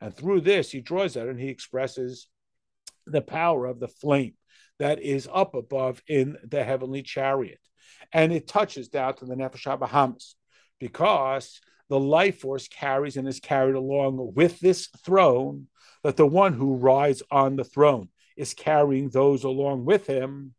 And 0.00 0.14
through 0.14 0.40
this, 0.40 0.70
he 0.70 0.80
draws 0.80 1.16
out 1.16 1.28
and 1.28 1.38
he 1.38 1.48
expresses 1.48 2.26
the 3.06 3.20
power 3.20 3.66
of 3.66 3.80
the 3.80 3.88
flame 3.88 4.34
that 4.78 5.00
is 5.00 5.28
up 5.32 5.54
above 5.54 6.02
in 6.08 6.36
the 6.42 6.64
heavenly 6.64 7.02
chariot. 7.02 7.60
And 8.12 8.32
it 8.32 8.48
touches 8.48 8.88
down 8.88 9.14
to 9.16 9.26
the 9.26 9.34
Nefesh 9.34 9.78
Bahamas 9.78 10.36
because 10.78 11.60
the 11.88 12.00
life 12.00 12.40
force 12.40 12.66
carries 12.68 13.16
and 13.16 13.28
is 13.28 13.40
carried 13.40 13.74
along 13.74 14.32
with 14.34 14.58
this 14.60 14.88
throne, 15.04 15.66
that 16.02 16.16
the 16.16 16.26
one 16.26 16.54
who 16.54 16.76
rides 16.76 17.22
on 17.30 17.56
the 17.56 17.64
throne 17.64 18.08
is 18.36 18.54
carrying 18.54 19.10
those 19.10 19.44
along 19.44 19.84
with 19.84 20.06
him 20.06 20.54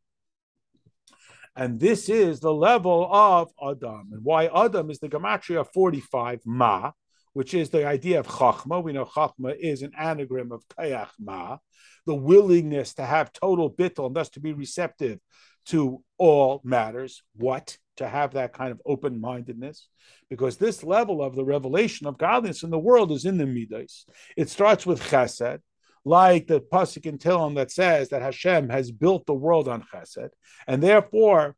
and 1.55 1.79
this 1.79 2.10
is 2.10 2.39
the 2.39 2.53
level 2.53 3.10
of 3.12 3.51
Adam. 3.62 4.10
And 4.12 4.24
why 4.24 4.46
Adam 4.46 4.89
is 4.89 5.00
the 5.00 5.10
Gematria 5.10 5.65
45 5.74 6.39
Ma, 6.46 6.91
which 7.34 7.53
is 7.53 7.70
the 7.70 7.86
idea 7.86 8.20
of 8.20 8.27
Chachma. 8.27 8.84
We 8.84 8.93
know 8.93 9.05
Chachma 9.05 9.55
is 9.60 9.81
an 9.81 9.91
anagram 9.98 10.51
of 10.51 10.63
Kayach 10.70 11.12
Ma, 11.20 11.58
the 12.05 12.15
willingness 12.15 12.93
to 12.96 13.05
have 13.05 13.34
total 13.34 13.72
bittul 13.72 14.08
and 14.08 14.15
thus 14.15 14.29
to 14.29 14.39
be 14.39 14.53
receptive 14.53 15.20
to 15.67 16.03
all 16.17 16.62
matters. 16.63 17.22
What? 17.36 17.77
To 17.98 18.08
have 18.08 18.34
that 18.34 18.53
kind 18.53 18.72
of 18.72 18.81
open 18.86 19.20
mindedness. 19.20 19.88
Because 20.29 20.58
this 20.58 20.84
level 20.84 21.22
of 21.22 21.36
the 21.36 21.43
revelation 21.43 22.08
of 22.08 22.17
godliness 22.17 22.63
in 22.63 22.70
the 22.70 22.79
world 22.79 23.12
is 23.12 23.25
in 23.25 23.38
the 23.38 23.46
Midas. 23.46 24.05
It 24.38 24.50
starts 24.50 24.86
with 24.86 25.01
Chesed 25.01 25.60
like 26.03 26.48
the 26.48 26.60
pasuk 26.60 27.05
in 27.05 27.17
Tehillim 27.17 27.55
that 27.55 27.72
says 27.72 28.10
that 28.10 28.22
Hashem 28.22 28.70
has 28.70 28.91
built 28.91 29.25
the 29.25 29.34
world 29.34 29.67
on 29.67 29.84
Chesed, 29.84 30.29
and 30.67 30.81
therefore 30.81 31.55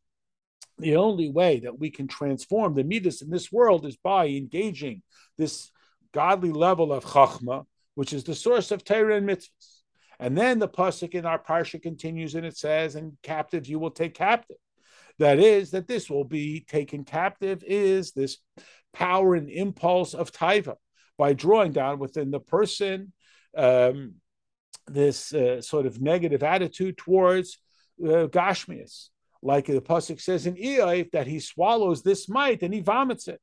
the 0.79 0.95
only 0.95 1.29
way 1.29 1.59
that 1.59 1.79
we 1.79 1.91
can 1.91 2.07
transform 2.07 2.73
the 2.73 2.83
midas 2.83 3.21
in 3.21 3.29
this 3.29 3.51
world 3.51 3.85
is 3.85 3.95
by 3.97 4.27
engaging 4.27 5.01
this 5.37 5.71
godly 6.13 6.51
level 6.51 6.91
of 6.91 7.05
chachma, 7.05 7.65
which 7.95 8.11
is 8.11 8.23
the 8.23 8.35
source 8.35 8.71
of 8.71 8.83
Torah 8.83 9.17
and 9.17 9.27
mitzvahs. 9.27 9.81
And 10.19 10.37
then 10.37 10.59
the 10.59 10.67
pasuk 10.67 11.11
in 11.11 11.25
our 11.25 11.39
parsha 11.39 11.81
continues 11.81 12.35
and 12.35 12.45
it 12.45 12.57
says, 12.57 12.95
"And 12.95 13.17
captives 13.23 13.69
you 13.69 13.79
will 13.79 13.91
take 13.91 14.13
captive." 14.13 14.57
That 15.19 15.39
is, 15.39 15.71
that 15.71 15.87
this 15.87 16.09
will 16.09 16.23
be 16.23 16.61
taken 16.61 17.03
captive 17.03 17.63
is 17.65 18.11
this 18.11 18.37
power 18.93 19.35
and 19.35 19.49
impulse 19.49 20.13
of 20.13 20.31
taiva 20.31 20.75
by 21.17 21.33
drawing 21.33 21.71
down 21.71 21.99
within 21.99 22.31
the 22.31 22.39
person 22.39 23.13
um, 23.55 24.15
this 24.87 25.33
uh, 25.33 25.61
sort 25.61 25.85
of 25.85 26.01
negative 26.01 26.43
attitude 26.43 26.97
towards 26.97 27.57
uh, 28.03 28.27
Gashmias. 28.27 29.09
Like 29.41 29.65
the 29.65 29.81
Pasuk 29.81 30.21
says 30.21 30.45
in 30.45 30.55
Iyov, 30.55 31.11
that 31.11 31.27
he 31.27 31.39
swallows 31.39 32.01
this 32.01 32.29
might 32.29 32.63
and 32.63 32.73
he 32.73 32.79
vomits 32.79 33.27
it 33.27 33.41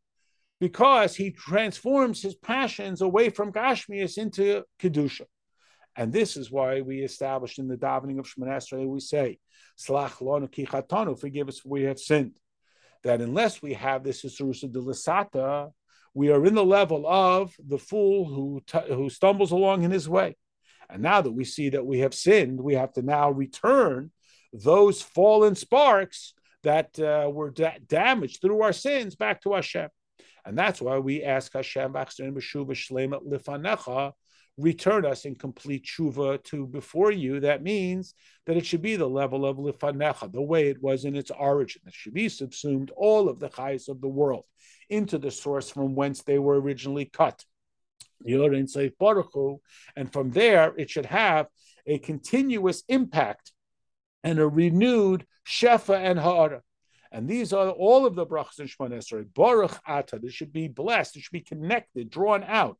because 0.61 1.17
he 1.17 1.31
transforms 1.31 2.23
his 2.23 2.35
passions 2.35 3.01
away 3.01 3.31
from 3.31 3.53
Gashmias 3.53 4.19
into 4.19 4.63
Kedusha. 4.79 5.27
And 5.97 6.13
this 6.13 6.37
is 6.37 6.51
why 6.51 6.83
we 6.83 7.01
established 7.01 7.59
in 7.59 7.69
the 7.69 7.77
davening 7.77 8.19
of 8.19 8.27
Shemon 8.27 8.49
Esrei, 8.49 9.39
Slach 9.79 10.19
lonu 10.19 10.49
kichatonu, 10.49 11.19
forgive 11.19 11.49
us 11.49 11.61
for 11.61 11.71
we 11.71 11.83
have 11.83 11.99
sinned. 11.99 12.39
That 13.03 13.21
unless 13.21 13.63
we 13.63 13.75
have 13.75 14.05
this 14.05 14.23
Isurusa 14.23 14.71
de 14.71 14.79
Lasata, 14.79 15.71
we 16.13 16.31
are 16.31 16.45
in 16.45 16.55
the 16.55 16.65
level 16.65 17.07
of 17.07 17.55
the 17.59 17.79
fool 17.79 18.27
who, 18.27 18.61
t- 18.67 18.95
who 18.95 19.09
stumbles 19.09 19.53
along 19.53 19.85
in 19.85 19.91
his 19.91 20.09
way. 20.09 20.37
And 20.93 21.03
now 21.03 21.21
that 21.21 21.33
we 21.33 21.45
see 21.45 21.71
that 21.71 21.87
we 21.87 22.01
have 22.01 22.15
sinned, 22.15 22.61
we 22.61 22.75
have 22.75 22.93
to 22.95 23.03
now 23.03 23.31
return 23.31 24.11
those 24.53 25.03
fallen 25.03 25.55
sparks 25.55 26.35
that 26.63 26.99
uh, 26.99 27.31
were 27.31 27.51
da- 27.51 27.79
damaged 27.87 28.41
through 28.41 28.63
our 28.63 28.73
sins 28.73 29.15
back 29.17 29.43
to 29.43 29.55
Hashem. 29.55 29.89
And 30.45 30.59
that's 30.59 30.81
why 30.81 30.99
we 30.99 31.23
ask 31.23 31.53
Hashem, 31.53 31.95
return 34.57 35.07
us 35.07 35.25
in 35.25 35.35
complete 35.35 35.85
tshuva 35.87 36.43
to 36.45 36.67
before 36.67 37.11
you. 37.11 37.41
That 37.41 37.63
means 37.63 38.15
that 38.47 38.57
it 38.57 38.67
should 38.67 38.83
be 38.83 38.97
the 38.97 39.09
level 39.09 39.47
of 39.47 39.57
lifanecha, 39.57 40.33
the 40.33 40.43
way 40.43 40.69
it 40.69 40.83
was 40.83 41.05
in 41.05 41.17
its 41.17 41.31
origin. 41.31 41.83
It 41.87 41.95
should 41.95 42.15
be 42.15 42.29
subsumed 42.29 42.91
all 42.97 43.29
of 43.29 43.39
the 43.39 43.49
chayes 43.49 43.89
of 43.89 44.01
the 44.01 44.09
world 44.09 44.45
into 44.89 45.19
the 45.19 45.31
source 45.31 45.71
from 45.71 45.95
whence 45.95 46.23
they 46.23 46.39
were 46.39 46.61
originally 46.61 47.05
cut. 47.05 47.45
And 48.27 50.13
from 50.13 50.31
there, 50.31 50.75
it 50.77 50.91
should 50.91 51.07
have 51.07 51.47
a 51.87 51.99
continuous 51.99 52.83
impact 52.89 53.53
and 54.23 54.39
a 54.39 54.47
renewed 54.47 55.27
shefa 55.47 55.97
and 55.97 56.19
ha'ara. 56.19 56.63
And 57.13 57.29
these 57.29 57.53
are 57.53 57.71
all 57.71 58.07
of 58.07 58.15
the 58.15 58.27
brachas 58.27 58.61
in 58.61 58.69
Shemon 58.69 58.93
Esrei. 58.93 59.27
Baruch 59.35 59.79
Ata. 59.87 60.21
This 60.21 60.33
should 60.33 60.53
be 60.53 60.69
blessed. 60.69 61.17
It 61.17 61.23
should 61.23 61.33
be 61.33 61.41
connected, 61.41 62.11
drawn 62.11 62.45
out. 62.45 62.79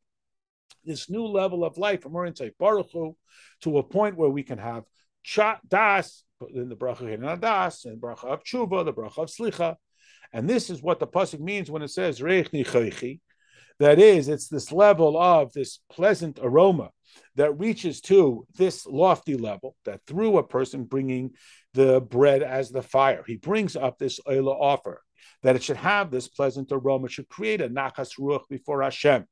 This 0.85 1.09
new 1.09 1.25
level 1.25 1.65
of 1.65 1.77
life 1.77 2.01
from 2.01 2.15
Ohr 2.15 2.25
Ein 2.25 2.35
Sof 2.35 2.51
Baruch 2.57 2.91
Hu 2.93 3.15
to 3.61 3.77
a 3.77 3.83
point 3.83 4.15
where 4.15 4.29
we 4.29 4.43
can 4.43 4.57
have 4.57 4.83
cha, 5.21 5.59
das 5.67 6.23
in 6.53 6.69
the 6.69 6.75
bracha 6.75 7.39
das 7.39 7.85
and 7.85 8.01
bracha 8.01 8.25
of 8.25 8.43
tshuva, 8.43 8.85
the 8.85 8.93
bracha 8.93 9.17
of 9.17 9.29
slicha. 9.29 9.75
And 10.33 10.49
this 10.49 10.69
is 10.69 10.81
what 10.81 10.99
the 10.99 11.07
pasuk 11.07 11.39
means 11.39 11.69
when 11.69 11.81
it 11.81 11.89
says 11.89 12.21
reich 12.21 12.51
nichaychi. 12.51 13.19
That 13.81 13.97
is, 13.97 14.27
it's 14.27 14.47
this 14.47 14.71
level 14.71 15.19
of 15.19 15.53
this 15.53 15.79
pleasant 15.91 16.37
aroma 16.39 16.91
that 17.35 17.57
reaches 17.57 17.99
to 18.01 18.45
this 18.55 18.85
lofty 18.85 19.35
level 19.35 19.75
that 19.85 20.01
through 20.05 20.37
a 20.37 20.43
person 20.43 20.83
bringing 20.83 21.31
the 21.73 21.99
bread 21.99 22.43
as 22.43 22.69
the 22.69 22.83
fire, 22.83 23.23
he 23.25 23.37
brings 23.37 23.75
up 23.75 23.97
this 23.97 24.19
oila 24.29 24.53
offer, 24.53 25.01
that 25.41 25.55
it 25.55 25.63
should 25.63 25.77
have 25.77 26.11
this 26.11 26.27
pleasant 26.27 26.71
aroma, 26.71 27.09
should 27.09 27.27
create 27.27 27.59
a 27.59 27.69
nachas 27.69 28.19
ruach 28.19 28.47
before 28.51 28.83
Hashem. 28.83 29.25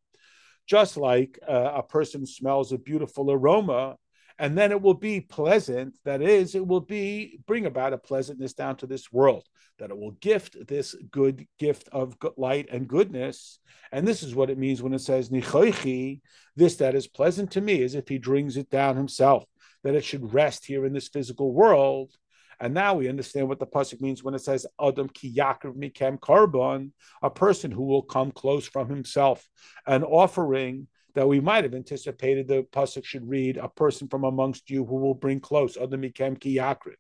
Just 0.65 0.98
like 0.98 1.38
uh, 1.48 1.74
a 1.75 1.84
person 1.84 2.25
smells 2.25 2.72
a 2.72 2.79
beautiful 2.79 3.32
aroma, 3.32 3.98
and 4.39 4.58
then 4.58 4.72
it 4.72 4.81
will 4.81 4.93
be 4.93 5.19
pleasant. 5.19 5.98
That 6.05 6.22
is, 6.22 6.55
it 6.55 6.65
will 6.65 6.79
be 6.79 7.39
bring 7.46 7.65
about 7.65 7.91
a 7.91 7.98
pleasantness 7.98 8.53
down 8.53 8.77
to 8.77 8.88
this 8.88 9.12
world. 9.12 9.43
That 9.79 9.91
it 9.91 9.98
will 9.98 10.12
gift 10.12 10.55
this 10.65 10.96
good 11.12 11.46
gift 11.60 11.89
of 11.91 12.15
light 12.38 12.69
and 12.72 12.88
goodness. 12.88 13.60
And 13.91 14.08
this 14.08 14.24
is 14.24 14.34
what 14.34 14.50
it 14.50 14.58
means 14.58 14.81
when 14.81 14.93
it 14.93 15.01
says 15.01 15.29
nichoichi. 15.29 16.22
This 16.55 16.77
that 16.77 16.96
is 16.96 17.05
pleasant 17.08 17.51
to 17.51 17.62
me, 17.62 17.84
as 17.84 17.96
if 17.96 18.08
he 18.08 18.17
brings 18.17 18.55
it 18.55 18.69
down 18.69 18.96
himself. 18.96 19.43
That 19.84 19.96
it 19.96 20.05
should 20.05 20.34
rest 20.34 20.65
here 20.65 20.86
in 20.86 20.93
this 20.93 21.10
physical 21.10 21.53
world. 21.53 22.13
And 22.62 22.74
now 22.74 22.93
we 22.93 23.10
understand 23.10 23.48
what 23.48 23.60
the 23.60 23.67
pasuk 23.67 24.01
means 24.01 24.24
when 24.24 24.34
it 24.34 24.41
says 24.41 24.65
Adam 24.81 25.10
ki 25.10 25.34
mikem 25.34 26.19
karbon, 26.19 26.91
a 27.22 27.29
person 27.29 27.72
who 27.72 27.84
will 27.84 28.03
come 28.03 28.31
close 28.31 28.67
from 28.67 28.89
himself, 28.89 29.48
an 29.86 30.03
offering 30.03 30.88
that 31.16 31.28
we 31.28 31.39
might 31.39 31.63
have 31.63 31.74
anticipated 31.74 32.48
the 32.48 32.63
pasuk 32.72 33.04
should 33.04 33.28
read 33.28 33.58
a 33.58 33.68
person 33.68 34.08
from 34.08 34.24
amongst 34.24 34.70
you 34.70 34.86
who 34.86 34.96
will 34.96 35.13
bring 35.13 35.39
close 35.39 35.78
Adam 35.78 36.01
Mikem 36.01 36.39
Ki 36.39 36.58
Yakriv. 36.58 36.96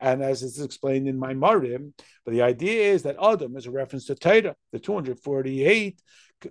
And 0.00 0.22
as 0.22 0.42
is 0.42 0.60
explained 0.60 1.08
in 1.08 1.18
my 1.18 1.34
Marim, 1.34 1.92
but 2.24 2.32
the 2.32 2.42
idea 2.42 2.92
is 2.92 3.02
that 3.02 3.16
Adam 3.22 3.56
is 3.56 3.66
a 3.66 3.70
reference 3.70 4.06
to 4.06 4.14
Torah, 4.14 4.56
the 4.72 4.78
248 4.78 6.00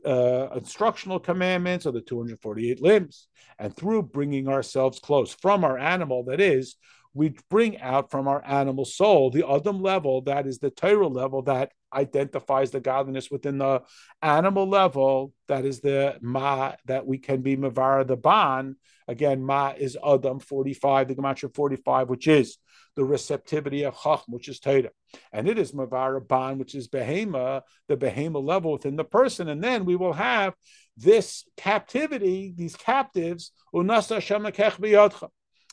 uh, 0.06 0.50
instructional 0.56 1.20
commandments 1.20 1.86
or 1.86 1.92
the 1.92 2.02
248 2.02 2.82
limbs. 2.82 3.28
And 3.58 3.76
through 3.76 4.04
bringing 4.04 4.48
ourselves 4.48 5.00
close 5.00 5.34
from 5.34 5.64
our 5.64 5.78
animal, 5.78 6.24
that 6.26 6.40
is, 6.40 6.76
we 7.14 7.34
bring 7.50 7.80
out 7.82 8.12
from 8.12 8.28
our 8.28 8.46
animal 8.46 8.86
soul 8.86 9.32
the 9.32 9.48
Adam 9.48 9.82
level, 9.82 10.22
that 10.22 10.46
is 10.46 10.60
the 10.60 10.70
Torah 10.70 11.08
level 11.08 11.42
that 11.44 11.72
identifies 11.94 12.72
the 12.72 12.80
godliness 12.80 13.30
within 13.32 13.58
the 13.58 13.84
animal 14.22 14.68
level, 14.68 15.34
that 15.48 15.66
is 15.66 15.80
the 15.80 16.18
Ma, 16.22 16.74
that 16.86 17.06
we 17.06 17.18
can 17.18 17.42
be 17.42 17.58
Mavara 17.58 18.06
the 18.06 18.18
Ban. 18.18 18.76
Again, 19.08 19.44
Ma 19.44 19.74
is 19.78 19.98
Adam 20.06 20.40
45, 20.40 21.08
the 21.08 21.16
Gematria 21.16 21.54
45, 21.54 22.10
which 22.10 22.28
is 22.28 22.58
the 22.96 23.04
receptivity 23.04 23.84
of 23.84 23.96
Chacham, 23.96 24.34
which 24.34 24.48
is 24.48 24.60
Torah. 24.60 24.92
And 25.32 25.48
it 25.48 25.58
is 25.58 25.72
Mavara 25.72 26.26
Ban, 26.26 26.58
which 26.58 26.76
is 26.76 26.88
Behema, 26.88 27.62
the 27.88 27.98
Behema 27.98 28.44
level 28.44 28.74
within 28.74 28.96
the 28.96 29.04
person. 29.04 29.48
And 29.48 29.64
then 29.64 29.86
we 29.86 29.96
will 29.96 30.14
have 30.14 30.54
this 30.98 31.46
captivity, 31.56 32.54
these 32.56 32.76
captives, 32.76 33.52
unasa 33.74 35.30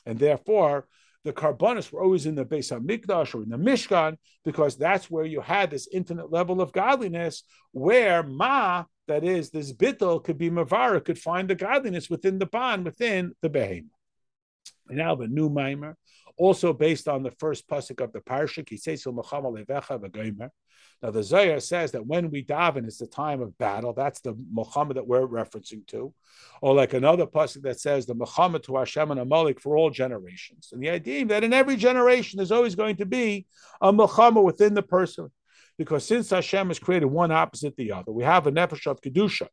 and 0.06 0.18
therefore 0.18 0.86
the 1.26 1.32
korbanos 1.32 1.90
were 1.90 2.02
always 2.02 2.24
in 2.24 2.36
the 2.36 2.44
Beis 2.44 2.72
Hamikdash 2.72 3.34
or 3.34 3.42
in 3.42 3.48
the 3.48 3.58
Mishkan 3.58 4.16
because 4.44 4.76
that's 4.76 5.10
where 5.10 5.24
you 5.24 5.40
had 5.40 5.70
this 5.70 5.88
infinite 5.92 6.30
level 6.30 6.60
of 6.60 6.72
godliness, 6.72 7.42
where 7.72 8.22
Ma, 8.22 8.84
that 9.08 9.24
is, 9.24 9.50
this 9.50 9.72
bittel 9.72 10.22
could 10.22 10.38
be 10.38 10.50
Mavara, 10.50 11.04
could 11.04 11.18
find 11.18 11.50
the 11.50 11.56
godliness 11.56 12.08
within 12.08 12.38
the 12.38 12.46
bond, 12.46 12.84
within 12.84 13.32
the 13.42 13.50
Now 14.90 15.14
the 15.14 15.28
new 15.28 15.48
mimer, 15.48 15.96
also 16.36 16.72
based 16.72 17.08
on 17.08 17.22
the 17.22 17.30
first 17.32 17.68
pasuk 17.68 18.02
of 18.02 18.12
the 18.12 18.20
parsha, 18.20 18.68
he 18.68 18.76
says, 18.76 19.04
now, 21.02 21.10
the 21.10 21.22
Zohar 21.22 21.60
says 21.60 21.92
that 21.92 22.06
when 22.06 22.30
we 22.30 22.42
daven, 22.42 22.86
it's 22.86 22.96
the 22.96 23.06
time 23.06 23.42
of 23.42 23.56
battle. 23.58 23.92
That's 23.92 24.20
the 24.20 24.32
milchama 24.32 24.94
that 24.94 25.06
we're 25.06 25.26
referencing 25.26 25.86
to. 25.88 26.14
Or 26.62 26.74
like 26.74 26.94
another 26.94 27.26
pasuk 27.26 27.62
that 27.62 27.78
says 27.80 28.06
the 28.06 28.14
milchama 28.14 28.62
to 28.62 28.76
Hashem 28.76 29.10
and 29.10 29.20
Amalek 29.20 29.60
for 29.60 29.76
all 29.76 29.90
generations. 29.90 30.70
And 30.72 30.82
the 30.82 30.88
idea 30.88 31.26
that 31.26 31.44
in 31.44 31.52
every 31.52 31.76
generation, 31.76 32.38
there's 32.38 32.52
always 32.52 32.74
going 32.74 32.96
to 32.96 33.06
be 33.06 33.46
a 33.82 33.92
milchama 33.92 34.42
within 34.42 34.72
the 34.72 34.82
person. 34.82 35.30
because 35.76 36.06
since 36.06 36.30
Hashem 36.30 36.68
has 36.68 36.78
created 36.78 37.06
one 37.06 37.30
opposite 37.30 37.76
the 37.76 37.92
other, 37.92 38.10
we 38.10 38.24
have 38.24 38.46
a 38.46 38.52
nefesh 38.52 38.90
of 38.90 39.02
kedusha 39.02 39.48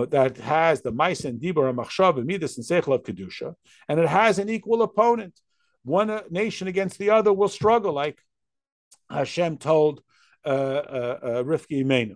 that 0.00 0.36
has 0.38 0.82
the 0.82 0.92
mice 0.92 1.24
and 1.24 1.40
dibur 1.40 1.68
and 1.68 1.78
machshav 1.78 2.16
and 2.16 2.26
midas 2.26 2.56
and 2.56 2.66
seichel 2.66 2.94
of 2.94 3.02
kedusha, 3.02 3.54
and 3.88 4.00
it 4.00 4.08
has 4.08 4.38
an 4.38 4.48
equal 4.48 4.82
opponent. 4.82 5.38
One 5.84 6.20
nation 6.30 6.68
against 6.68 6.98
the 6.98 7.10
other 7.10 7.32
will 7.32 7.48
struggle, 7.48 7.92
like 7.92 8.18
Hashem 9.10 9.58
told 9.58 10.02
uh, 10.44 10.48
uh, 10.48 11.42
uh. 11.44 12.14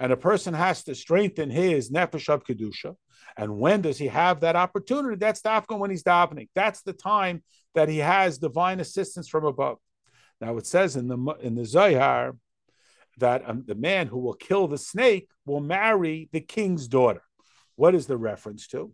And 0.00 0.12
a 0.12 0.16
person 0.16 0.54
has 0.54 0.84
to 0.84 0.94
strengthen 0.94 1.50
his 1.50 1.90
nefesh 1.90 2.28
of 2.32 2.44
kedusha. 2.44 2.94
And 3.36 3.58
when 3.58 3.82
does 3.82 3.98
he 3.98 4.08
have 4.08 4.40
that 4.40 4.56
opportunity? 4.56 5.16
That's 5.16 5.44
Afghan 5.44 5.80
when 5.80 5.90
he's 5.90 6.04
davening. 6.04 6.48
That's 6.54 6.82
the 6.82 6.92
time 6.92 7.42
that 7.74 7.88
he 7.88 7.98
has 7.98 8.38
divine 8.38 8.80
assistance 8.80 9.28
from 9.28 9.44
above. 9.44 9.78
Now 10.40 10.56
it 10.56 10.66
says 10.66 10.96
in 10.96 11.08
the 11.08 11.18
in 11.40 11.54
the 11.54 11.64
Zohar 11.64 12.36
that 13.18 13.48
um, 13.48 13.64
the 13.66 13.74
man 13.74 14.06
who 14.06 14.18
will 14.18 14.34
kill 14.34 14.68
the 14.68 14.78
snake 14.78 15.28
will 15.46 15.60
marry 15.60 16.28
the 16.32 16.40
king's 16.40 16.88
daughter. 16.88 17.22
What 17.76 17.94
is 17.94 18.06
the 18.06 18.16
reference 18.16 18.66
to? 18.68 18.92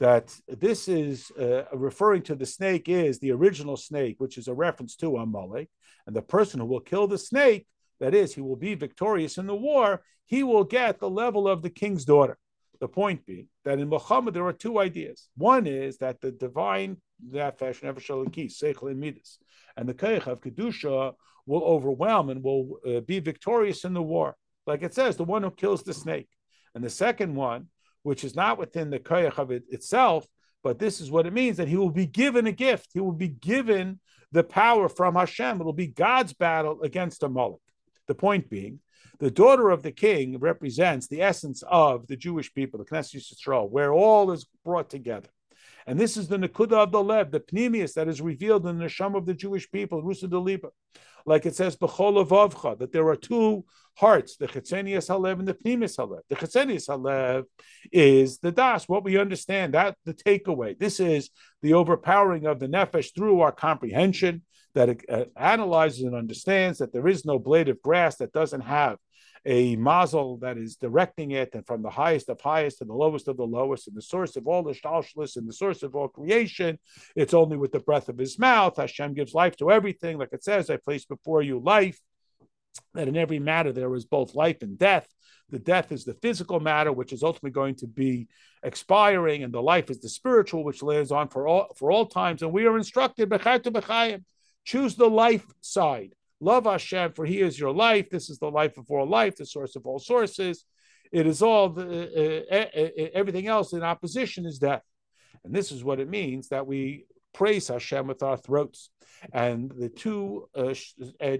That 0.00 0.34
this 0.48 0.88
is 0.88 1.30
uh, 1.32 1.64
referring 1.72 2.22
to 2.22 2.34
the 2.34 2.46
snake 2.46 2.88
is 2.88 3.18
the 3.18 3.32
original 3.32 3.76
snake, 3.76 4.16
which 4.18 4.38
is 4.38 4.48
a 4.48 4.54
reference 4.54 4.96
to 4.96 5.16
Amalek, 5.16 5.68
and 6.06 6.14
the 6.14 6.22
person 6.22 6.60
who 6.60 6.66
will 6.66 6.80
kill 6.80 7.06
the 7.06 7.18
snake, 7.18 7.66
that 8.00 8.14
is, 8.14 8.34
he 8.34 8.40
will 8.40 8.56
be 8.56 8.74
victorious 8.74 9.38
in 9.38 9.46
the 9.46 9.54
war, 9.54 10.02
he 10.26 10.42
will 10.42 10.64
get 10.64 10.98
the 10.98 11.10
level 11.10 11.46
of 11.46 11.62
the 11.62 11.70
king's 11.70 12.04
daughter. 12.04 12.38
The 12.80 12.88
point 12.88 13.24
being 13.24 13.48
that 13.64 13.78
in 13.78 13.88
milchama 13.88 14.32
there 14.32 14.44
are 14.46 14.52
two 14.52 14.78
ideas. 14.78 15.28
One 15.36 15.66
is 15.66 15.98
that 15.98 16.20
the 16.20 16.32
divine 16.32 16.96
nefesh, 17.24 17.80
nefesh 17.80 18.90
and 18.90 19.30
and 19.76 19.88
the 19.88 19.94
keich 19.94 20.26
of 20.26 20.40
kedusha 20.40 21.14
will 21.46 21.62
overwhelm 21.62 22.30
and 22.30 22.42
will 22.42 22.78
uh, 22.86 23.00
be 23.00 23.20
victorious 23.20 23.84
in 23.84 23.94
the 23.94 24.02
war. 24.02 24.36
Like 24.66 24.82
it 24.82 24.94
says, 24.94 25.16
the 25.16 25.24
one 25.24 25.42
who 25.42 25.50
kills 25.50 25.82
the 25.82 25.94
snake. 25.94 26.28
And 26.74 26.82
the 26.82 26.90
second 26.90 27.34
one, 27.34 27.68
which 28.02 28.24
is 28.24 28.34
not 28.34 28.58
within 28.58 28.90
the 28.90 28.98
keich 28.98 29.38
of 29.38 29.50
it 29.50 29.64
itself, 29.68 30.26
but 30.62 30.78
this 30.78 31.00
is 31.00 31.10
what 31.10 31.26
it 31.26 31.32
means 31.32 31.58
that 31.58 31.68
he 31.68 31.76
will 31.76 31.90
be 31.90 32.06
given 32.06 32.46
a 32.46 32.52
gift. 32.52 32.90
He 32.94 33.00
will 33.00 33.12
be 33.12 33.28
given 33.28 34.00
the 34.32 34.42
power 34.42 34.88
from 34.88 35.14
Hashem. 35.14 35.60
It 35.60 35.64
will 35.64 35.72
be 35.72 35.86
God's 35.86 36.32
battle 36.32 36.82
against 36.82 37.22
Amalek. 37.22 37.60
The 38.08 38.14
point 38.14 38.48
being, 38.50 38.80
the 39.20 39.30
daughter 39.30 39.70
of 39.70 39.82
the 39.82 39.92
king 39.92 40.38
represents 40.38 41.06
the 41.06 41.22
essence 41.22 41.62
of 41.68 42.06
the 42.06 42.16
Jewish 42.16 42.52
people, 42.52 42.78
the 42.78 42.84
Knesset 42.84 43.16
Yisrael, 43.16 43.70
where 43.70 43.92
all 43.92 44.32
is 44.32 44.46
brought 44.64 44.90
together. 44.90 45.28
And 45.86 46.00
this 46.00 46.16
is 46.16 46.28
the 46.28 46.38
Nakuda 46.38 46.72
of 46.72 46.92
the 46.92 47.02
Lev, 47.02 47.30
the 47.30 47.40
Pnimius 47.40 47.94
that 47.94 48.08
is 48.08 48.20
revealed 48.20 48.66
in 48.66 48.78
the 48.78 48.84
Neshama 48.84 49.16
of 49.16 49.26
the 49.26 49.34
Jewish 49.34 49.70
people, 49.70 50.02
Rusa 50.02 50.28
Deliba. 50.28 50.70
Like 51.26 51.46
it 51.46 51.56
says, 51.56 51.76
B'chol 51.76 52.78
that 52.78 52.92
there 52.92 53.08
are 53.08 53.16
two 53.16 53.64
hearts, 53.96 54.36
the 54.36 54.46
Chetzenius 54.46 55.08
Halev 55.08 55.38
and 55.38 55.48
the 55.48 55.54
Pnimius 55.54 55.96
Halev. 55.96 56.20
The 56.28 56.36
Chetzenius 56.36 56.88
Halev 56.88 57.44
is 57.92 58.38
the 58.38 58.52
Das, 58.52 58.88
what 58.88 59.04
we 59.04 59.18
understand, 59.18 59.74
that 59.74 59.96
the 60.04 60.14
takeaway. 60.14 60.78
This 60.78 61.00
is 61.00 61.30
the 61.62 61.74
overpowering 61.74 62.46
of 62.46 62.58
the 62.58 62.68
Nefesh 62.68 63.14
through 63.14 63.40
our 63.40 63.52
comprehension 63.52 64.42
that 64.74 64.88
it 64.88 65.04
uh, 65.08 65.24
analyzes 65.36 66.02
and 66.02 66.14
understands 66.14 66.78
that 66.78 66.92
there 66.92 67.08
is 67.08 67.24
no 67.24 67.38
blade 67.38 67.68
of 67.68 67.80
grass 67.80 68.16
that 68.16 68.32
doesn't 68.32 68.62
have 68.62 68.98
a 69.46 69.76
mazel 69.76 70.38
that 70.38 70.56
is 70.56 70.76
directing 70.76 71.32
it, 71.32 71.54
and 71.54 71.66
from 71.66 71.82
the 71.82 71.90
highest 71.90 72.28
of 72.28 72.40
highest 72.40 72.78
to 72.78 72.84
the 72.84 72.94
lowest 72.94 73.28
of 73.28 73.36
the 73.36 73.46
lowest, 73.46 73.88
and 73.88 73.96
the 73.96 74.02
source 74.02 74.36
of 74.36 74.46
all 74.46 74.62
the 74.62 74.72
shtalshlis 74.72 75.36
and 75.36 75.46
the 75.46 75.52
source 75.52 75.82
of 75.82 75.94
all 75.94 76.08
creation. 76.08 76.78
It's 77.14 77.34
only 77.34 77.56
with 77.56 77.72
the 77.72 77.80
breath 77.80 78.08
of 78.08 78.18
His 78.18 78.38
mouth 78.38 78.76
Hashem 78.76 79.14
gives 79.14 79.34
life 79.34 79.56
to 79.56 79.70
everything. 79.70 80.18
Like 80.18 80.32
it 80.32 80.44
says, 80.44 80.70
"I 80.70 80.76
place 80.76 81.04
before 81.04 81.42
you 81.42 81.58
life." 81.58 82.00
That 82.94 83.08
in 83.08 83.16
every 83.16 83.38
matter 83.38 83.72
there 83.72 83.94
is 83.94 84.04
both 84.04 84.34
life 84.34 84.62
and 84.62 84.78
death. 84.78 85.08
The 85.50 85.58
death 85.58 85.92
is 85.92 86.04
the 86.04 86.14
physical 86.14 86.58
matter, 86.58 86.90
which 86.90 87.12
is 87.12 87.22
ultimately 87.22 87.50
going 87.50 87.74
to 87.76 87.86
be 87.86 88.28
expiring, 88.62 89.44
and 89.44 89.52
the 89.52 89.62
life 89.62 89.90
is 89.90 90.00
the 90.00 90.08
spiritual, 90.08 90.64
which 90.64 90.82
lives 90.82 91.12
on 91.12 91.28
for 91.28 91.46
all 91.46 91.74
for 91.76 91.92
all 91.92 92.06
times. 92.06 92.42
And 92.42 92.52
we 92.52 92.66
are 92.66 92.78
instructed, 92.78 93.30
choose 94.64 94.96
the 94.96 95.10
life 95.10 95.46
side. 95.60 96.14
Love 96.44 96.64
Hashem, 96.64 97.12
for 97.14 97.24
He 97.24 97.40
is 97.40 97.58
your 97.58 97.72
life. 97.72 98.10
This 98.10 98.28
is 98.28 98.38
the 98.38 98.50
life 98.50 98.76
of 98.76 98.90
all 98.90 99.08
life, 99.08 99.36
the 99.36 99.46
source 99.46 99.76
of 99.76 99.86
all 99.86 99.98
sources. 99.98 100.66
It 101.10 101.26
is 101.26 101.40
all 101.40 101.70
the, 101.70 102.44
uh, 102.52 102.56
uh, 102.56 103.08
everything 103.14 103.46
else 103.46 103.72
in 103.72 103.82
opposition 103.82 104.44
is 104.44 104.58
death, 104.58 104.82
and 105.42 105.54
this 105.54 105.72
is 105.72 105.82
what 105.82 106.00
it 106.00 106.08
means 106.10 106.48
that 106.48 106.66
we 106.66 107.06
praise 107.32 107.68
Hashem 107.68 108.06
with 108.06 108.22
our 108.22 108.36
throats, 108.36 108.90
and 109.32 109.70
the 109.70 109.88
two 109.88 110.48
uh, 110.54 110.74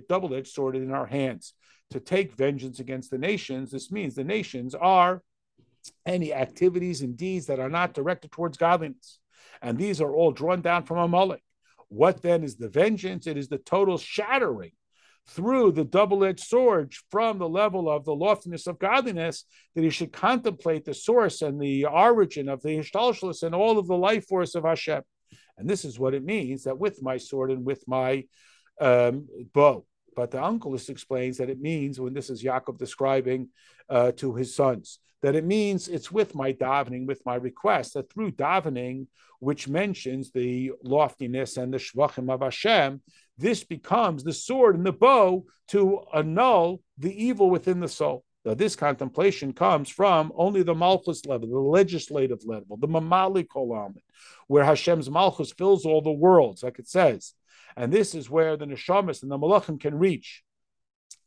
double-edged 0.09 0.53
sword 0.57 0.75
in 0.75 0.91
our 0.91 1.07
hands 1.07 1.53
to 1.91 2.01
take 2.01 2.33
vengeance 2.33 2.81
against 2.81 3.11
the 3.11 3.19
nations. 3.19 3.71
This 3.71 3.93
means 3.93 4.15
the 4.15 4.25
nations 4.25 4.75
are 4.75 5.23
any 6.07 6.33
activities 6.33 7.03
and 7.03 7.15
deeds 7.15 7.47
that 7.47 7.61
are 7.61 7.69
not 7.69 7.93
directed 7.93 8.33
towards 8.33 8.57
godliness, 8.57 9.19
and 9.61 9.77
these 9.77 10.01
are 10.01 10.15
all 10.15 10.33
drawn 10.33 10.63
down 10.63 10.85
from 10.85 10.97
Amalek. 10.97 11.43
What 11.89 12.23
then 12.23 12.43
is 12.43 12.57
the 12.57 12.71
vengeance? 12.71 13.27
It 13.27 13.37
is 13.37 13.49
the 13.49 13.59
total 13.59 13.99
shattering 13.99 14.73
through 15.29 15.73
the 15.73 15.85
double-edged 15.85 16.45
sword 16.45 16.93
from 17.11 17.39
the 17.39 17.49
level 17.49 17.89
of 17.89 18.05
the 18.05 18.15
loftiness 18.15 18.67
of 18.67 18.79
godliness 18.79 19.45
that 19.75 19.85
he 19.85 19.91
should 19.91 20.13
contemplate 20.13 20.85
the 20.85 20.95
source 20.95 21.43
and 21.43 21.61
the 21.61 21.87
origin 21.87 22.49
of 22.49 22.63
the 22.63 22.77
Hishtalshalis 22.77 23.43
and 23.43 23.55
all 23.55 23.79
of 23.79 23.87
the 23.87 23.97
life 23.97 24.27
force 24.27 24.55
of 24.55 24.65
Hashem. 24.65 25.03
And 25.57 25.69
this 25.69 25.85
is 25.85 25.99
what 25.99 26.15
it 26.15 26.25
means 26.25 26.65
that 26.65 26.79
with 26.79 27.03
my 27.03 27.17
sword 27.17 27.51
and 27.51 27.65
with 27.65 27.83
my 27.87 28.25
um, 28.81 29.27
bow. 29.53 29.87
But 30.17 30.31
the 30.31 30.39
Onkelos 30.39 30.91
explains 30.91 31.39
that 31.39 31.51
it 31.51 31.61
means, 31.61 32.01
when 32.01 32.15
this 32.15 32.31
is 32.31 32.43
Yaakov 32.43 32.79
describing 32.79 33.49
uh, 33.89 34.13
to 34.13 34.35
his 34.35 34.55
sons, 34.55 34.99
that 35.23 35.35
it 35.35 35.45
means 35.45 35.89
it's 35.89 36.13
with 36.13 36.35
my 36.35 36.53
davening, 36.53 37.07
with 37.07 37.23
my 37.25 37.35
request, 37.35 37.95
that 37.95 38.13
through 38.13 38.33
davening, 38.33 39.07
which 39.41 39.69
mentions 39.69 40.31
the 40.31 40.73
loftiness 40.83 41.57
and 41.57 41.73
the 41.73 41.79
shvachim 41.79 42.31
of 42.33 42.43
Hashem, 42.43 43.01
this 43.37 43.65
becomes 43.65 44.23
the 44.23 44.33
sword 44.33 44.77
and 44.77 44.87
the 44.87 44.93
bow 44.93 45.45
to 45.69 46.01
annul 46.15 46.83
the 46.99 47.25
evil 47.25 47.51
within 47.51 47.81
the 47.81 47.89
soul. 47.89 48.25
Now, 48.45 48.55
this 48.55 48.77
contemplation 48.77 49.55
comes 49.55 49.89
from 49.89 50.31
only 50.37 50.63
the 50.63 50.75
Malchus 50.75 51.25
level, 51.25 51.49
the 51.49 51.59
legislative 51.59 52.45
level, 52.45 52.77
the 52.77 52.87
Memaleh 52.87 53.49
Kol 53.49 53.71
Almin, 53.71 54.03
where 54.49 54.65
Hashem's 54.65 55.11
Malchus 55.11 55.53
fills 55.53 55.87
all 55.87 56.03
the 56.03 56.13
worlds, 56.13 56.63
like 56.63 56.79
it 56.79 56.89
says. 56.89 57.33
And 57.77 57.91
this 57.91 58.15
is 58.15 58.29
where 58.29 58.57
the 58.57 58.67
Neshamas 58.67 59.23
and 59.23 59.33
the 59.33 59.39
Malachim 59.39 59.81
can 59.81 59.99
reach. 59.99 60.43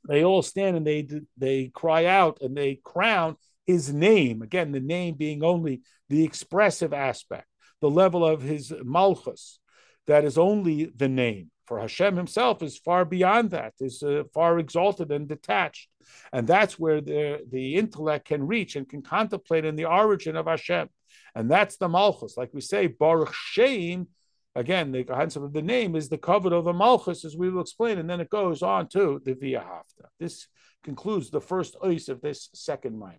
They 0.07 0.23
all 0.23 0.43
stand 0.43 0.77
and 0.77 0.87
they 0.87 1.07
they 1.35 1.71
cry 1.73 2.05
out 2.05 2.37
and 2.41 2.55
they 2.55 2.79
crown 2.83 3.35
his 3.65 3.91
name. 3.91 4.41
Again, 4.41 4.71
the 4.71 4.79
name 4.79 5.15
being 5.15 5.43
only 5.43 5.81
the 6.07 6.23
expressive 6.23 6.93
aspect, 6.93 7.47
the 7.81 7.89
level 7.89 8.25
of 8.25 8.41
his 8.41 8.71
Malchus, 8.83 9.59
that 10.05 10.23
is 10.23 10.37
only 10.37 10.85
the 10.85 11.09
name 11.09 11.51
for 11.67 11.79
Hashem 11.79 12.15
himself 12.15 12.63
is 12.63 12.77
far 12.77 13.05
beyond 13.05 13.51
that, 13.51 13.73
is 13.79 14.01
uh, 14.01 14.23
far 14.33 14.57
exalted 14.57 15.11
and 15.11 15.27
detached. 15.27 15.89
And 16.31 16.47
that's 16.47 16.79
where 16.79 17.01
the, 17.01 17.45
the 17.51 17.75
intellect 17.75 18.25
can 18.25 18.47
reach 18.47 18.75
and 18.75 18.87
can 18.87 19.01
contemplate 19.01 19.65
in 19.65 19.75
the 19.75 19.85
origin 19.85 20.35
of 20.35 20.47
Hashem. 20.47 20.89
And 21.35 21.51
that's 21.51 21.77
the 21.77 21.89
Malchus. 21.89 22.37
Like 22.37 22.53
we 22.53 22.61
say, 22.61 22.87
Baruch 22.87 23.33
Shem, 23.33 24.07
again, 24.55 24.91
the 24.91 25.03
concept 25.03 25.45
of 25.45 25.53
the 25.53 25.61
name 25.61 25.95
is 25.95 26.09
the 26.09 26.17
covet 26.17 26.53
of 26.53 26.65
the 26.65 26.73
Malchus, 26.73 27.25
as 27.25 27.35
we 27.35 27.49
will 27.49 27.61
explain. 27.61 27.97
And 27.97 28.09
then 28.09 28.21
it 28.21 28.29
goes 28.29 28.61
on 28.63 28.87
to 28.89 29.21
the 29.23 29.33
V'ahavta. 29.33 30.07
This 30.19 30.47
concludes 30.83 31.29
the 31.29 31.41
first 31.41 31.75
ois 31.83 32.07
of 32.07 32.21
this 32.21 32.49
second 32.53 32.97
mind. 32.97 33.15